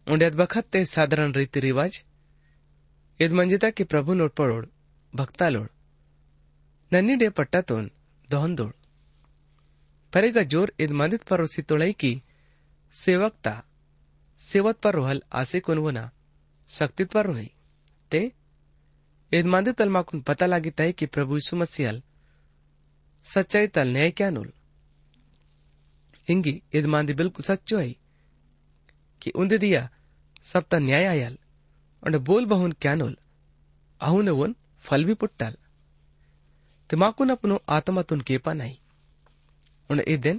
उंडत 0.06 0.32
बखत 0.32 0.64
ते 0.64 0.84
साधारण 0.84 1.32
रीति 1.32 1.60
रिवाज। 1.60 2.04
ईद 3.20 3.32
मंजिता 3.32 3.70
की 3.70 3.84
प्रभु 3.84 4.14
लोड 4.14 4.30
पड़ोड़, 4.30 4.66
भक्ता 5.14 5.48
लोड 5.48 5.68
नन्नी 6.92 7.16
डे 7.16 7.28
पट्टा 7.28 7.60
तोन, 7.60 7.90
दोहन 8.30 8.54
दोड। 8.54 8.72
परेगा 10.12 10.42
ज़ोर 10.42 10.72
ईद 10.80 10.90
मंदित 10.90 11.22
परोसी 11.22 11.62
तोड़ई 11.62 11.92
की, 11.92 12.22
सेवकता। 12.92 13.62
सेवत 14.40 14.78
पर 14.78 14.94
रोहल 14.94 15.22
आसे 15.32 15.60
कोनवना 15.60 16.10
शक्तित 16.68 17.10
पर 17.10 17.26
रोही। 17.26 17.50
ते, 18.10 18.32
इद 19.32 19.46
मंदित 19.46 19.76
तलमाकुन 19.76 20.20
पता 20.20 20.46
लगी 20.46 20.70
तय 20.70 20.92
की 20.92 21.06
प्रभु 21.06 21.40
सुमसियल 21.40 22.02
सच्चाई 23.24 23.66
तल 23.66 23.88
न्याय 23.88 24.10
क्या 24.10 24.30
नोल। 24.30 24.52
हिंगी 26.28 26.62
इद 26.72 26.86
मांदी 26.86 27.14
बिल्कुल 27.14 27.44
सच्चो 27.44 27.78
है। 27.78 27.94
ಕಿ 29.25 29.31
ಉಂದೆ 29.41 29.57
ದಿಯ 29.63 29.77
सप्ता 30.45 30.77
न्याय 30.85 31.05
आयल 31.05 31.33
और 32.03 32.13
बोल 32.27 32.43
बहुन 32.51 32.71
क्यानोल 32.83 33.11
अहुन 34.01 34.29
वन 34.39 34.51
फल 34.85 35.01
भी 35.07 35.13
पुट्टाल 35.21 35.53
ते 36.89 36.95
माकुन 37.01 37.29
अपनो 37.33 37.55
आत्मा 37.75 38.01
तुन 38.09 38.21
केपा 38.29 38.53
नहीं 38.61 38.75
उन 39.89 39.99
ए 40.03 40.15
दिन 40.25 40.37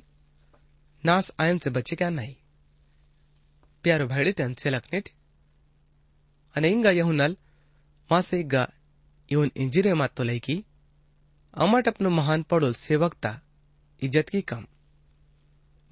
नास 1.04 1.26
आयन 1.42 1.58
से 1.64 1.70
बचे 1.76 1.96
क्या 2.00 2.10
नहीं 2.18 2.34
प्यारो 3.84 4.06
भाईडे 4.08 4.32
टन 4.40 4.54
से 4.62 4.70
लखनेट 4.70 5.06
अने 6.54 6.70
इंगा 6.76 6.92
यहुनल 7.00 7.32
मासे 8.10 8.38
इग्गा 8.44 8.64
ಇವನ್ 9.30 9.52
ಇಂಜಿರೆ 9.62 9.92
ಮಾತೊಲೈಕಿ 10.00 10.54
ಅಮಟಪ್ನು 11.54 12.10
ಮಹಾನ್ 12.18 12.44
ಪಡೋಲ್ 12.50 12.76
ಸೇವಕ್ತಾ 12.86 13.32
इज्जत 14.02 14.28
की 14.30 14.40
कम 14.42 14.62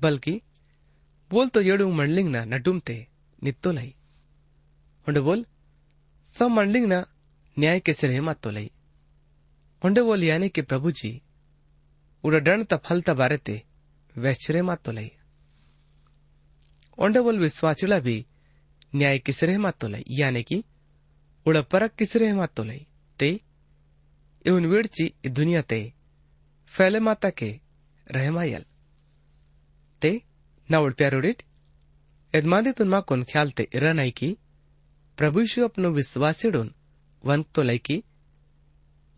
बल्कि 0.00 0.32
बोल 0.32 0.40
तो 0.40 0.40
येडू 0.40 0.40
मंडलिंग 0.40 0.40
ना 0.40 0.40
नडुमते 0.40 0.50
नित्तो 0.50 0.53
लई 3.72 3.94
उंडे 5.06 5.20
बोल 5.28 5.44
सब 6.34 6.48
मंडलिंग 6.56 6.86
ना 6.86 6.98
न्याय 7.56 7.80
के 7.80 7.92
सिरे 7.92 8.20
मातो 8.28 8.50
लई 8.50 8.70
उंडे 9.82 10.02
बोल 10.02 10.24
यानी 10.24 10.48
कि 10.48 10.62
प्रभु 10.70 10.90
जी 11.00 11.12
उड़ा 12.24 12.38
डण 12.48 12.64
त 12.64 12.80
फल 12.86 13.02
त 13.02 13.16
बारे 13.20 13.38
ते 13.46 13.56
वैश्चरे 14.16 14.62
मातो 14.70 14.92
लई 14.92 15.10
उंडे 16.98 17.20
बोल 17.26 17.38
विश्वासिला 17.38 17.98
भी 18.06 18.16
न्याय 18.94 19.18
किसरे 19.26 19.56
मातो 19.66 19.88
लई 19.88 20.04
यानी 20.20 20.42
कि 20.42 20.62
उड़ा 21.46 21.62
परक 21.72 21.94
किसरे 21.98 22.32
मातो 22.42 22.64
लई 22.64 22.86
ते 23.18 23.30
ಇವನ್ 24.44 24.66
ವಿಡ್ಚಿ 24.72 25.06
ಈ 25.26 25.30
ದುನಿಯಾತೆ 25.38 25.80
ಫೆಲೆ 26.72 27.00
ಮಾತಾಕೆ 27.08 27.50
रहमायल 28.06 28.62
ते 30.02 30.10
नावड 30.69 30.93
प्यारोडिट 30.99 31.41
यजमादी 32.33 32.71
तुन 32.77 32.87
माकोन 32.89 33.23
ख्यालते 33.31 33.67
इरानाई 33.77 34.11
की 34.19 34.29
प्रभु 35.17 35.41
यीशु 35.41 35.63
अपनो 35.63 35.89
विश्वासीडून 35.91 36.71
वंक 37.23 37.45
तो 37.55 37.63
लायकी 37.63 37.97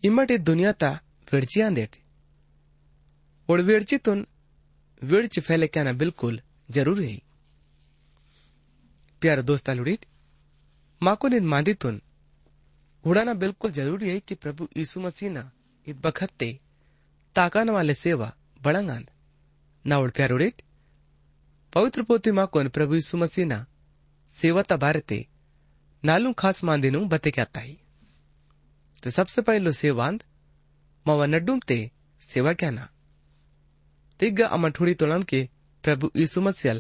इमट 0.04 0.32
ई 0.32 0.38
दुनियाता 0.50 0.92
विडची 1.34 1.62
विडचीतून 3.70 4.24
विडची 5.02 5.42
फैले 5.42 5.68
क्या 5.68 5.84
ना 5.84 5.92
बिल्कुल 6.02 6.40
ज़रूर 6.76 7.00
है 7.02 7.16
प्यार 9.22 9.42
दोस्ता 9.42 9.74
लुडीट 9.74 10.06
माकोन 11.02 11.34
इन 11.34 11.46
मांदीतून 11.48 12.00
उड़ाना 13.04 13.34
बिल्कुल 13.44 13.72
ज़रूरी 13.72 14.10
है 14.10 14.20
कि 14.20 14.36
प्रभु 14.36 14.68
यीशु 14.78 15.00
मसीह 15.02 15.30
ना 15.32 15.50
इत 15.88 16.06
बखत्ते 16.06 16.52
ताकान 17.36 17.70
वाले 17.70 17.94
सेवा 17.96 18.32
बड़ंगान 18.64 19.06
नावड़ 19.86 20.10
प्यारोड़ित 20.12 20.56
पवित्र 20.56 20.66
पोती 20.66 20.67
పవిత్రపోతి 21.78 22.32
మాకోని 22.38 22.70
ప్రభు 22.76 23.00
సుమసీన 23.08 23.56
सेवा 24.34 24.62
बारते 24.84 25.18
ನಾಲ್ಕು 26.04 26.32
ಖಾಸ್ 26.42 26.62
ಮಾಂದೇನು 26.70 27.00
ಬತೆಕ್ಯಾತಾಯಿ 27.14 27.76
तो 29.04 29.10
सबसे 29.10 29.40
पहलो 29.48 29.72
सेवांद 29.80 30.20
मावा 31.06 31.26
नड्डूम 31.34 31.60
ते 31.70 31.78
सेवा 32.22 32.52
क्या 32.60 32.70
ना 32.78 32.86
तिग्ग 34.20 34.40
ठुड़ी 34.76 34.94
तोलम 35.02 35.24
के 35.32 35.40
प्रभु 35.84 36.10
यीशु 36.16 36.42
मसीहल 36.42 36.80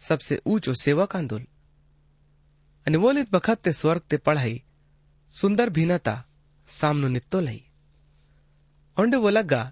सबसे 0.00 0.34
ऊंचो 0.46 0.74
सेवा 0.74 1.06
कांदोल 1.14 1.42
अनिवोलित 2.86 3.32
बखत 3.34 3.58
ते 3.64 3.72
स्वर्ग 3.80 4.02
ते 4.10 4.16
पढ़ाई 4.26 4.54
सुंदर 5.32 5.70
भिन्नता 5.78 6.14
सामनो 6.68 7.08
नित्तो 7.16 7.40
लई 7.40 7.60
ओंडे 8.96 9.18
वो 9.24 9.30
लगा 9.30 9.62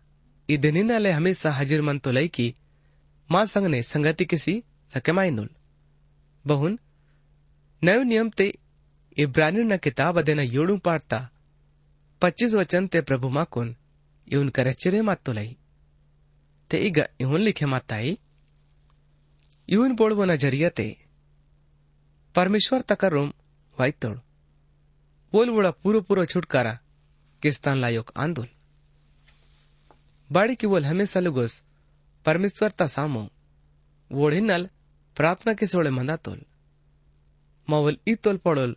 ई 0.48 0.57
दिनिना 0.64 0.98
हमेशा 1.18 1.50
हाजिर 1.59 1.83
मन 1.83 1.98
तो 2.05 2.11
लई 2.11 2.28
की 2.37 2.48
संगति 3.45 4.25
किसी 4.25 4.62
सकेमाइनुल 4.95 5.49
बहुन 6.45 6.79
नयो 7.83 8.03
नियम 8.03 8.31
ते 8.31 8.53
इब्रानी 9.16 9.62
न 9.62 9.77
किताब 9.77 10.18
अदेना 10.18 10.42
योड़ू 10.42 10.77
पाड़ता 10.79 11.29
पच्चीस 12.23 12.55
वचन 12.55 12.87
ते 12.87 13.01
प्रभु 13.01 13.29
माँ 13.29 13.45
कुन 13.51 13.75
इउन 14.29 14.49
करचिरे 14.57 15.01
मातोलई 15.03 15.57
ते 16.71 16.79
इग 16.87 16.99
इहुन 17.21 17.40
लिखे 17.40 17.66
माताई 17.66 18.18
इउन 19.68 19.95
बोड़वो 19.97 20.25
न 20.25 20.37
ज़रिया 20.37 20.68
ते 20.77 20.87
परमेश्वर 22.35 22.81
तकर 22.81 23.12
रोम 23.12 23.29
वाई 23.29 23.90
वाइतोड़ 23.90 24.16
बोलवुड़ा 25.33 25.71
पूरो 25.71 26.01
पूरो 26.01 26.25
छुटकारा 26.25 26.79
किस्तान 27.42 27.79
लायोक 27.79 28.12
आंदोल 28.16 28.49
बाड़ी 30.31 30.55
की 30.55 30.66
बोल 30.66 30.85
हमेशा 30.85 31.21
लुगोस 31.21 31.62
परमेश्वर 32.26 32.72
ता 32.80 32.88
सामो 32.96 33.24
वोढ़िनल 34.12 34.67
प्रार्थना 35.17 35.54
के 35.60 35.65
सोड़े 35.67 35.89
मंदा 35.98 36.15
तोल 36.26 36.41
मवल 37.67 37.98
ई 38.10 38.15
तोल 38.24 38.38
पड़ोल 38.46 38.76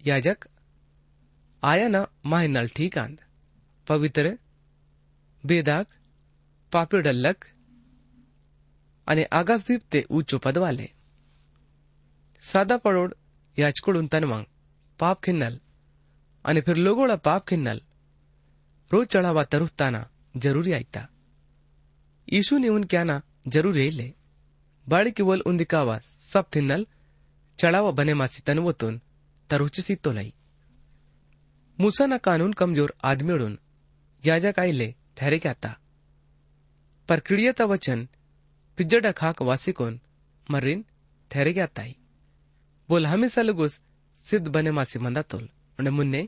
याजक 0.00 0.46
आया 1.62 1.88
न 1.88 2.04
माहिनल 2.30 2.68
ठीक 2.76 2.98
आंद 2.98 3.18
पवित्र 3.86 4.36
बेदाग 5.44 5.86
पापी 6.72 7.02
डल्लक 7.02 7.44
અને 9.06 9.22
આકાશદીપ 9.30 9.82
તે 9.92 10.00
ઊંચો 10.08 10.38
પદવાલે 10.38 10.86
સાદા 12.42 12.82
પડોડ 12.84 13.16
યાચકોડું 13.56 14.10
તનવાંગ 14.12 14.46
પાપ 15.00 15.18
ખિન્નલ 15.24 15.56
અને 16.44 16.60
ફિર 16.66 16.76
લોગોળા 16.86 17.24
પાપ 17.26 17.42
ખિન્નલ 17.46 17.80
રોજ 18.90 19.04
ચડાવવા 19.06 19.50
તરુસ્તાના 19.52 20.10
જરૂરી 20.36 20.74
यीशु 22.27 22.57
ने 22.57 22.69
उन 22.69 22.83
क्या 22.83 23.03
ना 23.03 23.21
ज़रूर 23.47 23.75
ले 23.91 24.13
बाळ 24.87 25.09
केवल 25.09 25.41
उन 25.41 25.57
दिखावा 25.57 25.97
सब 26.23 26.45
थिन्नल, 26.55 26.85
चढ़ावा 27.59 27.91
बने 27.91 28.13
मासी 28.13 28.41
तनवतून, 28.47 28.99
तरुचसी 29.49 29.95
तोलाई। 29.95 30.33
मुसाना 31.77 32.17
कानून 32.17 32.51
कमज़ोर 32.53 32.93
आदमीडून 33.03 33.57
याजक 34.23 34.59
ले 34.59 34.93
ठहरे 35.17 35.39
क्या 35.39 35.53
था 35.53 35.71
पर 37.09 37.19
क्रियता 37.19 37.65
वचन, 37.65 38.07
पिज्जडा 38.77 39.11
खाक 39.11 39.41
वासिकोन 39.41 39.99
मरीन 40.49 40.83
ठहरे 41.31 41.53
क्या 41.53 41.65
ताई 41.67 41.95
बोल, 42.89 43.05
हमेशा 43.05 43.41
लगुस 43.41 43.79
सिद्ध 44.25 44.47
बने 44.47 44.71
मासी 44.71 44.99
मंदा 44.99 45.21
तोल। 45.21 45.47
उन्हें 45.79 45.93
मुन्ने, 45.93 46.27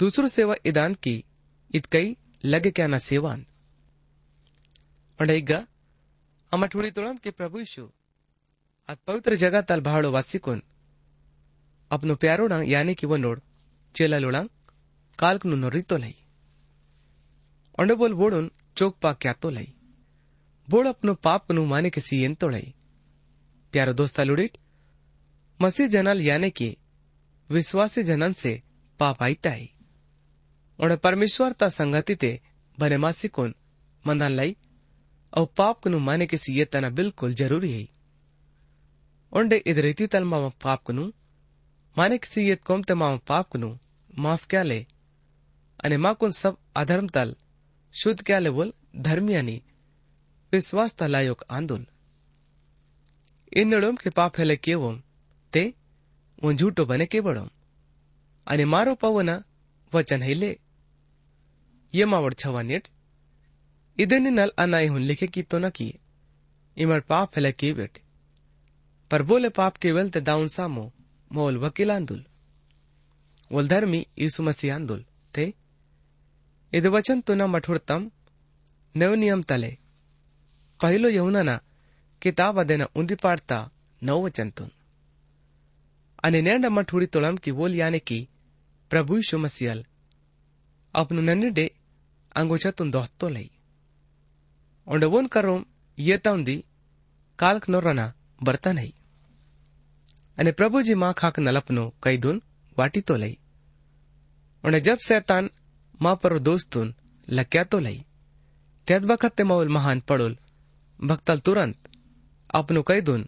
दूसरों 0.00 0.28
सेवा 0.28 0.54
इदान 0.66 0.94
की, 0.94 1.24
इतकई 1.70 2.16
लगे 2.44 2.70
क्या 2.70 2.86
ना 2.86 2.98
सेवान 2.98 3.44
ಒಂಡೈಗ 5.19 5.51
ಅಮ್ಮ 6.51 6.63
ತುಳಿತೊಳಂ 6.73 7.15
के 7.23 7.31
प्रभु 7.39 7.57
यीशु 7.61 7.83
अत 8.89 8.99
पवित्र 9.07 9.35
जगह 9.43 9.61
तल 9.69 9.81
भाड़ो 9.87 10.09
वासिकोन 10.15 10.59
अपनो 11.91 12.13
प्यारोड़ा 12.23 12.57
यानी 12.73 12.93
कि 12.99 13.05
वो 13.11 13.17
नोड़ 13.25 13.37
चेला 13.95 14.17
लोड़ा 14.23 14.41
काल्क 15.19 15.43
नु 15.51 15.55
नोरी 15.63 15.81
तो 15.91 15.97
लई 16.05 16.15
ಒಂಡೆ 17.77 17.93
ಬೋಲ್ 17.99 18.15
ಬೋಡುನ್ 18.19 18.47
ಚೋಕ್ 18.79 18.95
ಪಾ 19.03 19.11
ಕ್ಯಾತೋ 19.23 19.49
ಲೈ 19.57 19.65
ಬೋಡ್ 20.67 20.87
ಅಪ್ನು 20.91 21.13
ಪಾಪ್ 21.25 21.51
ನು 21.57 21.61
ಮಾನೆ 21.73 21.89
ಕಿಸಿ 21.95 22.17
ಎಂತೋ 22.27 22.47
ಲೈ 22.55 22.65
प्यारो 23.73 23.91
दोस्ता 23.99 24.21
लुडिट 24.29 24.53
मसीह 25.59 25.87
जनल 25.95 26.19
यानी 26.27 26.49
कि 26.57 26.67
विश्वासी 27.49 28.01
जनन 28.09 28.33
से 28.41 28.51
पाप 28.99 29.21
आईता 29.27 29.51
है 29.57 29.67
और 30.79 30.95
परमेश्वर 31.05 31.51
ता 31.61 31.67
संगति 31.77 32.15
ते 32.23 32.31
बने 32.77 32.97
मासी 33.03 33.27
कोन 33.35 33.51
मंदान 34.05 34.33
लाई 34.39 34.51
और 35.36 35.46
पाप 35.46 35.88
ओंडे 39.32 39.56
इद 39.56 39.78
रीति 39.78 40.06
तल 40.06 40.24
मामा 40.24 40.48
पाप 40.48 40.84
कनु, 40.84 41.12
माने 41.98 42.18
किसी 42.18 42.48
ये 42.48 42.56
कोम 42.56 42.82
ते 42.82 42.94
मामा 42.94 43.16
पाप 43.16 43.50
कनु, 43.50 43.78
माफ़ 44.18 44.48
क्या 44.48 44.62
ले? 44.62 44.86
अने 45.84 45.96
मा 45.96 46.12
कुन 46.12 46.30
सब 46.30 46.56
अधर्म 46.76 47.08
तल, 47.08 47.36
शुद्ध 47.92 48.22
क्या 48.22 48.38
ले 48.38 48.50
बोल? 48.50 48.72
धर्मियानी 48.96 49.62
विश्वास 50.52 50.94
तलायोग 50.94 51.44
आंदोल। 51.50 51.86
इन 53.56 53.68
नड़ोम 53.68 53.96
के 53.96 54.10
पाप 54.10 54.32
हेले 54.38 54.56
केवोम 54.56 55.02
ते 55.52 55.74
वो 56.42 56.52
ಇದನ್ನೇ 63.97 64.31
ನಲ್ 64.39 64.53
ಅನಾಯಿ 64.63 64.87
ಹುನ್ 64.93 65.05
लिखे 65.09 65.27
की 65.35 65.41
तो 65.51 65.57
न 65.59 65.69
किए 65.77 65.95
इमर 66.77 66.99
पाप 67.09 67.27
फैला 67.33 67.51
की 67.59 67.69
बेटे 67.73 68.01
पर 69.11 69.21
बोले 69.29 69.49
पाप 69.57 69.73
केवल 69.83 70.09
ते 70.15 70.19
दाउन 70.29 70.47
सामो 70.55 70.85
मोल 71.31 71.55
वकील 71.65 71.91
आंदुल 71.97 72.21
वोल 73.51 73.67
धर्मी 73.73 73.99
यीशु 74.23 74.39
मसीह 74.49 74.75
आंदुल 74.77 75.01
ते 75.33 75.45
ಇದು 76.73 76.87
ವಚನ್ 76.95 77.21
ತುನ 77.27 77.43
ಮಠುಡ್ತಂ 77.53 78.01
ನವ 78.95 79.13
ನಿಯಮ 79.21 79.41
ತಲೆ 79.51 79.71
पहिलो 80.79 81.07
यहुनाना 81.13 81.55
किताब 82.21 82.59
अदेन 82.61 82.81
उंदी 82.99 83.15
पाड़ता 83.23 83.57
नव 84.01 84.19
वचन 84.25 84.49
तुन 84.57 84.69
अने 86.23 86.39
नेंड 86.47 86.65
मठुड़ी 86.75 87.07
तोलम 87.13 87.37
की 87.45 87.51
बोल 87.57 87.73
याने 87.79 87.99
की 88.09 88.19
प्रभु 88.91 89.17
यीशु 89.19 89.37
मसीहल 89.45 89.79
अपनु 90.93 91.21
नन्ने 91.21 91.49
डे 91.57 91.65
अंगोचा 92.41 92.71
तुन 92.77 92.91
दोहतो 92.95 93.27
ondawon 94.86 95.28
karom 95.28 95.62
iyetaundi 95.98 96.56
kalk 97.38 97.64
norrana 97.68 98.06
ಬರ್ತಾನೈ 98.44 98.90
અને 100.38 100.50
પ્રભુજી 100.50 100.94
માં 100.94 101.12
ખાક 101.12 101.38
નલપનો 101.38 101.84
કૈદુન 102.00 102.42
વાટી 102.78 103.00
તો 103.00 103.14
લઈ 103.16 103.36
અને 104.64 104.80
જબ 104.80 104.98
શૈતાન 105.08 105.50
માં 106.00 106.16
પર 106.16 106.38
દોસ્તુન 106.38 106.94
લક્યા 107.28 107.64
તો 107.64 107.78
લઈ 107.80 108.06
તેદ 108.86 109.02
વખતે 109.04 109.42
માઉલ 109.42 109.68
મહાન 109.68 110.00
પડોલ 110.00 110.34
ભક્તલ 110.98 111.38
તુરંત 111.38 111.78
આપનું 112.50 112.84
કૈદુન 112.84 113.22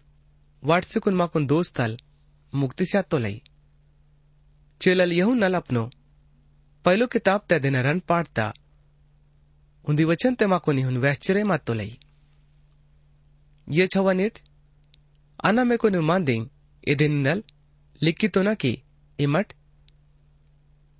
વાટસુકુન 0.62 1.14
માકુન 1.14 1.46
દોસ્તલ 1.46 1.92
મુક્તિ 2.54 2.84
સ્યા 2.84 3.02
તો 3.02 3.18
લઈ 3.18 3.38
ચેલલ 4.80 5.12
યહુ 5.12 5.34
નલપનો 5.34 5.90
પહેલો 6.84 7.06
કિતાબ 7.06 7.40
તે 7.48 7.58
દિને 7.58 7.82
રન 7.82 7.98
પાડતા 7.98 8.52
ಉಂದಿ 9.86 10.04
ವಚಂತೆ 10.10 10.44
ಮಾಕೊನಿ 10.52 10.82
ಹುನ್ 10.86 11.00
ವ್ಯಾಶ್ಚರ್ಯ 11.04 11.44
लई। 11.78 11.92
ये 13.68 13.84
छवा 13.92 14.12
नेट 14.18 14.34
आना 15.40 15.62
मैं 15.68 15.76
को 15.82 15.88
मान 16.02 16.24
दें 16.24 16.40
दिन 17.00 17.14
नल, 17.22 17.38
लिखी 18.00 18.28
तो 18.28 18.40
ना 18.42 18.52
की 18.54 18.70
इमट 19.18 19.48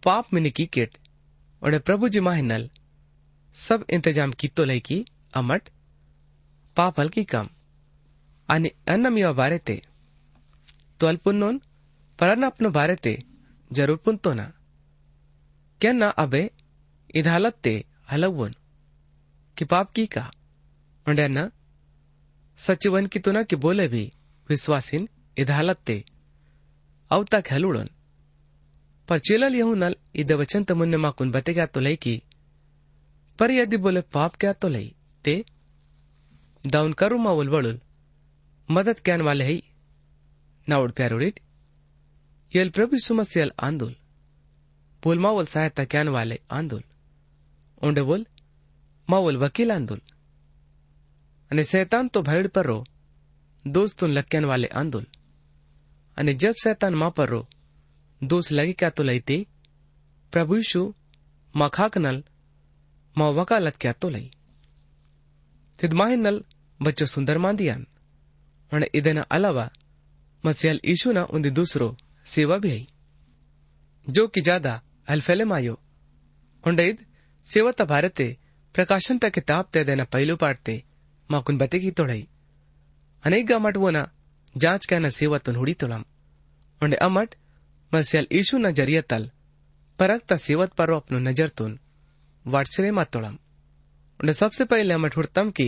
पाप 0.03 0.25
में 0.35 0.41
निकी 0.41 0.67
किट 0.75 0.93
और 1.63 1.79
प्रभु 1.87 2.09
जी 2.15 2.21
माह 2.21 2.41
नल, 2.43 2.65
सब 3.57 3.85
इंतज़ाम 3.89 4.33
की 4.33 4.49
तो 4.57 4.65
लई 4.65 4.81
की 4.81 4.99
अमट 5.35 5.71
पाप 6.77 7.01
हल 7.01 7.09
की 7.09 7.25
कम। 7.33 7.47
आने 8.49 8.73
अन्नम 8.95 9.19
यो 9.19 9.33
बारे 9.35 9.59
ते 9.61 9.77
तो 11.01 11.07
अल्पुन 11.07 11.35
अल्पुन्नोन 11.35 11.61
परन 12.19 12.43
अपनो 12.45 12.71
बारे 12.71 12.97
ते, 12.99 13.15
ज़रूर 13.71 13.99
पुन 14.05 14.17
तो 14.19 14.33
ना। 14.35 14.47
क्या 15.81 15.93
ना 15.95 16.09
अबे 16.21 16.45
इधालत 17.15 17.57
ते 17.65 17.75
हलवन 18.11 18.53
कि 19.59 19.65
पाप 19.65 19.93
की 19.93 20.07
का? 20.07 20.31
और 21.09 21.15
न? 21.15 21.51
सचिवन 22.59 23.07
की 23.07 23.19
तो 23.19 23.45
कि 23.45 23.57
बोले 23.57 23.89
भी, 23.89 24.13
विश्वासिन 24.49 25.09
इधालत 25.39 25.77
ते 25.77 26.05
अवता 27.11 27.41
खेलुड़न 27.41 27.89
पर 29.09 29.19
चेलल 29.19 29.55
यहू 29.55 29.75
नल 29.75 29.97
इद 30.15 30.33
वचन 30.33 30.65
तमुन्ने 30.65 30.97
माकुन 30.97 31.31
बते 31.31 31.55
क्या 31.55 31.67
तो 31.67 31.81
लई 31.81 31.97
की। 31.97 32.23
पर 33.39 33.51
यदि 33.51 33.77
बोले 33.77 34.01
पाप 34.01 34.37
क्या 34.37 34.53
तो 34.53 34.69
लई? 34.69 34.95
ते? 35.25 35.45
दाउन 36.67 36.93
करू 36.93 37.19
मा 37.19 37.31
उलवड़ुल 37.31 37.81
मदद 38.71 39.01
क्यान 39.01 39.23
वाले 39.23 39.45
है 39.45 39.63
नाउड 40.69 40.93
प्यारोडिट 40.93 41.41
यल 42.57 42.71
प्रभु 42.71 42.99
सुमस्यल 42.99 43.53
आंदोल। 43.61 43.97
बोल 45.05 45.19
मावल 45.19 45.47
सहायता 45.47 45.85
क्यान 45.85 46.09
वाले 46.09 46.41
आंदोल। 46.51 46.83
ओंडे 47.85 48.03
बोल 48.03 48.27
मावल 49.09 49.37
वकील 49.37 49.71
आंदोल 49.71 50.01
અને 51.51 51.63
શૈતાન 51.63 52.07
તો 52.09 52.19
ભયડ 52.23 52.47
પર 52.49 52.67
રો 52.67 52.79
દોસ્તું 53.65 54.11
લક્યાન 54.11 54.47
વાલે 54.47 54.69
આંદોલ 54.71 55.07
અને 56.17 56.33
જબ 56.33 56.57
શૈતાન 56.65 56.95
માં 56.95 57.13
પર 57.13 57.29
રો 57.31 57.43
દોષ 58.21 58.47
લગી 58.51 58.79
ક્યા 58.81 58.97
તો 58.97 59.03
લઈતે 59.03 59.37
પ્રભુ 60.33 60.55
યીશુ 60.55 60.83
માં 61.55 61.71
ખાકનલ 61.71 62.19
માં 63.17 63.33
વકાલત 63.35 63.77
ક્યા 63.79 64.01
તો 64.01 64.09
લઈ 64.11 64.29
તિદ 65.79 65.93
માહિનલ 65.93 66.39
બચ્ચો 66.81 67.07
સુંદર 67.07 67.37
માંદિયાન 67.39 67.85
અને 68.73 68.87
ઇદેના 68.99 69.31
અલાવા 69.31 69.71
मसीहल 70.45 70.81
यीशु 70.85 71.13
ना 71.13 71.23
उन्हें 71.31 71.53
दूसरो 71.55 71.87
सेवा 72.27 72.57
भी 72.59 72.71
आई 72.71 72.87
जो 74.07 74.27
कि 74.29 74.41
ज़्यादा 74.41 74.73
हलफेले 75.09 75.45
मायो 75.45 75.75
उंडईद 76.65 76.99
सेवा 77.47 77.71
त 77.73 77.83
भारते 77.85 78.27
पहलू 78.76 80.36
पाटते 80.38 80.82
माकुन 81.30 81.58
बते 81.58 81.80
की 81.80 81.92
तोड़ाई 82.00 82.28
अनेक 83.24 83.46
गामट 83.48 83.78
वो 83.78 83.90
ना 83.92 84.08
जांच 84.56 84.86
कहना 84.86 85.10
सेवतुन 85.20 85.56
हुड़ी 85.56 85.74
तोड़म 85.84 86.04
ಹೊಂಡೆ 86.82 86.98
ಅಮಟ್ 87.08 87.34
ಮಸ್ಯಲ್ 87.92 88.28
ಯೀಶುನ 88.38 88.68
ಜರಿಯತಲ್ 88.80 89.28
परक्त 90.00 90.32
सेवत 90.46 90.72
पर 90.80 90.90
अपनो 90.94 91.18
नजर 91.26 91.50
तुन 91.60 91.72
वाटसरे 92.46 92.90
मातोड़म 93.00 93.36
उन्हें 94.20 94.36
सबसे 94.40 94.64
पहले 94.72 94.94
अमट 94.94 95.18
हुड़तम 95.18 95.52
की 95.60 95.68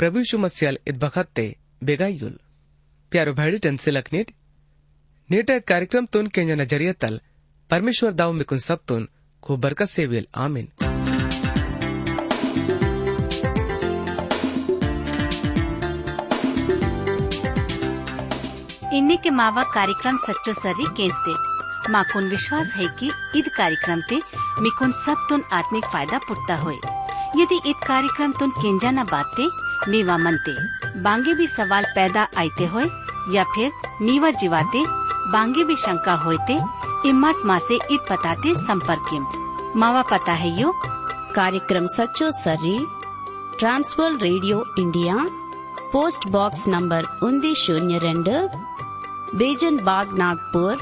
प्रभु 0.00 0.18
यीशु 0.22 0.38
मस्यल 0.44 0.78
इत 0.90 0.96
बखत्ते 1.04 1.44
बेगायुल 1.82 2.34
प्यारो 3.12 3.32
भाड़ी 3.40 3.58
टन 3.66 3.76
से 3.84 3.90
लखनीट 3.90 4.32
नीट 5.28 5.50
कार्यक्रम 5.72 6.06
तुन 6.14 6.26
के 6.36 6.44
नजरिया 6.62 6.94
तल 7.04 7.20
परमेश्वर 7.70 8.12
दाव 8.20 8.32
में 8.38 8.44
कुन 8.52 8.64
सब 8.68 8.80
तुन 8.88 9.08
खूब 9.42 9.60
बरकत 9.60 9.96
से 9.96 10.06
विल 10.14 10.26
आमीन 10.46 10.91
ಇನ್ನಕ್ಕೆ 18.97 19.29
ಮಾವ 19.39 19.59
ಕಾರ್ಯಕ್ರಮ 19.75 20.15
ಸಚ್ಚೋ 20.27 20.53
ಸರ್ರಿ 20.63 20.87
ಕೇಸ್ದೆ 20.99 21.35
माकुन 21.93 22.25
विश्वास 22.33 22.67
है 22.75 22.85
कि 22.99 23.07
ईद 23.37 23.47
कार्यक्रम 23.55 24.01
ते 24.09 24.17
मिकुन 24.65 24.91
सब 24.99 25.25
तुन 25.29 25.41
आत्मिक 25.57 25.85
फ़ायदा 25.85 26.17
पुटता 26.27 26.55
हो 26.55 26.71
यदि 27.39 27.57
ईद 27.71 27.79
कार्यक्रम 27.89 28.31
तुन 28.39 28.51
केंजा 28.59 28.91
न 28.91 29.03
बाते, 29.03 29.45
मीवा 29.91 30.17
मनते, 30.17 30.55
बांगे 31.05 31.33
भी 31.33 31.47
सवाल 31.47 31.85
पैदा 31.97 32.23
आते 32.37 32.65
होए, 32.65 32.85
या 33.35 33.43
फिर 33.53 33.67
मीवा 34.01 34.29
जीवाते, 34.41 34.85
बांगे 35.33 35.63
भी 35.63 35.75
शंका 35.75 36.15
होते 36.25 36.55
इमाट 37.09 37.45
माँ 37.45 37.57
ऐसी 37.57 37.79
ईद 37.93 38.01
पताते 38.09 38.55
संपर्क 38.63 39.09
मावा 39.75 40.03
पता 40.11 40.39
है 40.41 40.51
यो? 40.61 40.71
कार्यक्रम 41.35 41.87
सचो 41.97 42.31
सर्री 42.39 42.77
Trans World 43.59 44.21
radio 44.21 44.65
India, 44.77 45.15
post 45.93 46.21
box 46.31 46.67
number 46.67 47.01
उन्दी 47.23 47.55
शून्य 47.55 47.97
रेंडर 47.97 48.39
बेजन 49.39 49.77
बाग 49.85 50.17
नागपुर 50.17 50.81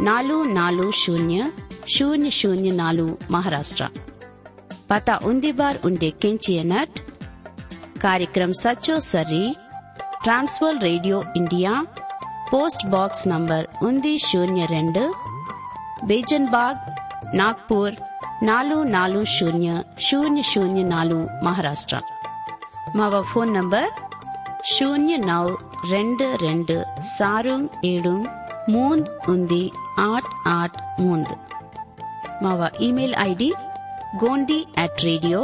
नालू 0.00 0.42
नालू 0.52 0.90
शून्य 0.94 1.46
शून्य 1.88 2.30
शून्य 2.30 2.70
नालू 2.76 3.06
महाराष्ट्र 3.30 3.86
पता 4.90 5.18
उन्दी 5.28 5.52
बार 5.60 5.78
उन्डे 5.84 6.10
केंचिए 6.22 6.62
नट 6.72 6.98
कार्यक्रम 8.02 8.52
सचो 8.62 8.98
सर्री 9.02 9.44
Transworld 10.24 10.78
radio 10.78 11.22
India 11.36 11.80
post 12.50 12.86
box 12.88 13.26
number 13.26 13.66
उन्दी 13.82 14.16
शून्य 14.26 14.66
रेंड 14.70 14.98
बेजन 16.08 16.46
बाग 16.48 16.76
नागपुर 17.34 17.90
నాలుగు 18.42 18.80
నాలుగు 18.94 19.22
శూన్య 19.34 19.68
శూన్య 20.06 20.40
శూన్య 20.48 20.80
నాలుగు 20.90 21.22
మహారాష్ట్ర 21.46 21.96
మా 22.98 23.06
ఫోన్ 23.30 23.50
నంబర్ 23.56 23.88
શૂન્ય 24.68 25.16
નવ 25.22 25.48
రెండు 25.90 26.26
రెండు 26.42 26.76
సారుంగ్ 27.10 27.68
ఏడుంగ్ 27.86 28.26
మూంద్ 28.68 29.08
ఉంది 29.28 29.62
ఆట్ 30.04 30.28
ఆట్ 30.54 30.78
మూంద్ 31.00 31.32
మావా 32.42 32.68
email 32.86 33.14
ID 33.26 33.50
Gondi 34.22 34.58
at 34.84 35.02
radio 35.08 35.40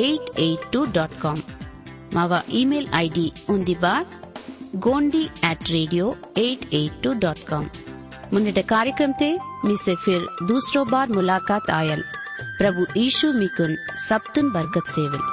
eight 0.00 0.28
eight 0.38 0.66
two 0.72 0.80
dot 0.96 1.16
com 1.20 1.42
మావా 2.14 2.40
ఇమెయిల్ 2.60 2.88
ఐడి 3.02 3.26
ఉంది 3.48 3.76
bar 3.84 4.06
Gondi 4.86 5.22
at 5.50 5.66
radio 5.70 6.06
eight 6.38 6.66
eight 6.74 6.98
two 7.02 7.12
dot 7.24 7.44
com 7.50 7.68
ಮುನ್ನಿಟ್ಟ 8.32 8.60
ಕಾರ್ಯಕ್ರಮತೆ 8.72 9.30
ಮಿಸೆ 9.66 9.96
ಫಿರ್ 10.04 10.26
ದೂಸರೋ 10.48 10.84
ಬಾರ್ 10.92 11.12
ಮುಲಾಕಾತ್ 11.16 11.72
ಆಯಲ್ 11.78 12.04
ಪ್ರಭು 12.58 12.84
ಯೀಶು 12.98 13.28
ಮಿಕುನ್ 13.40 13.76
ಸಪ್ತುನ್ 14.06 14.52
ಬರ್ಗತ್ 14.54 14.92
ಸೇವಲ್ 14.96 15.26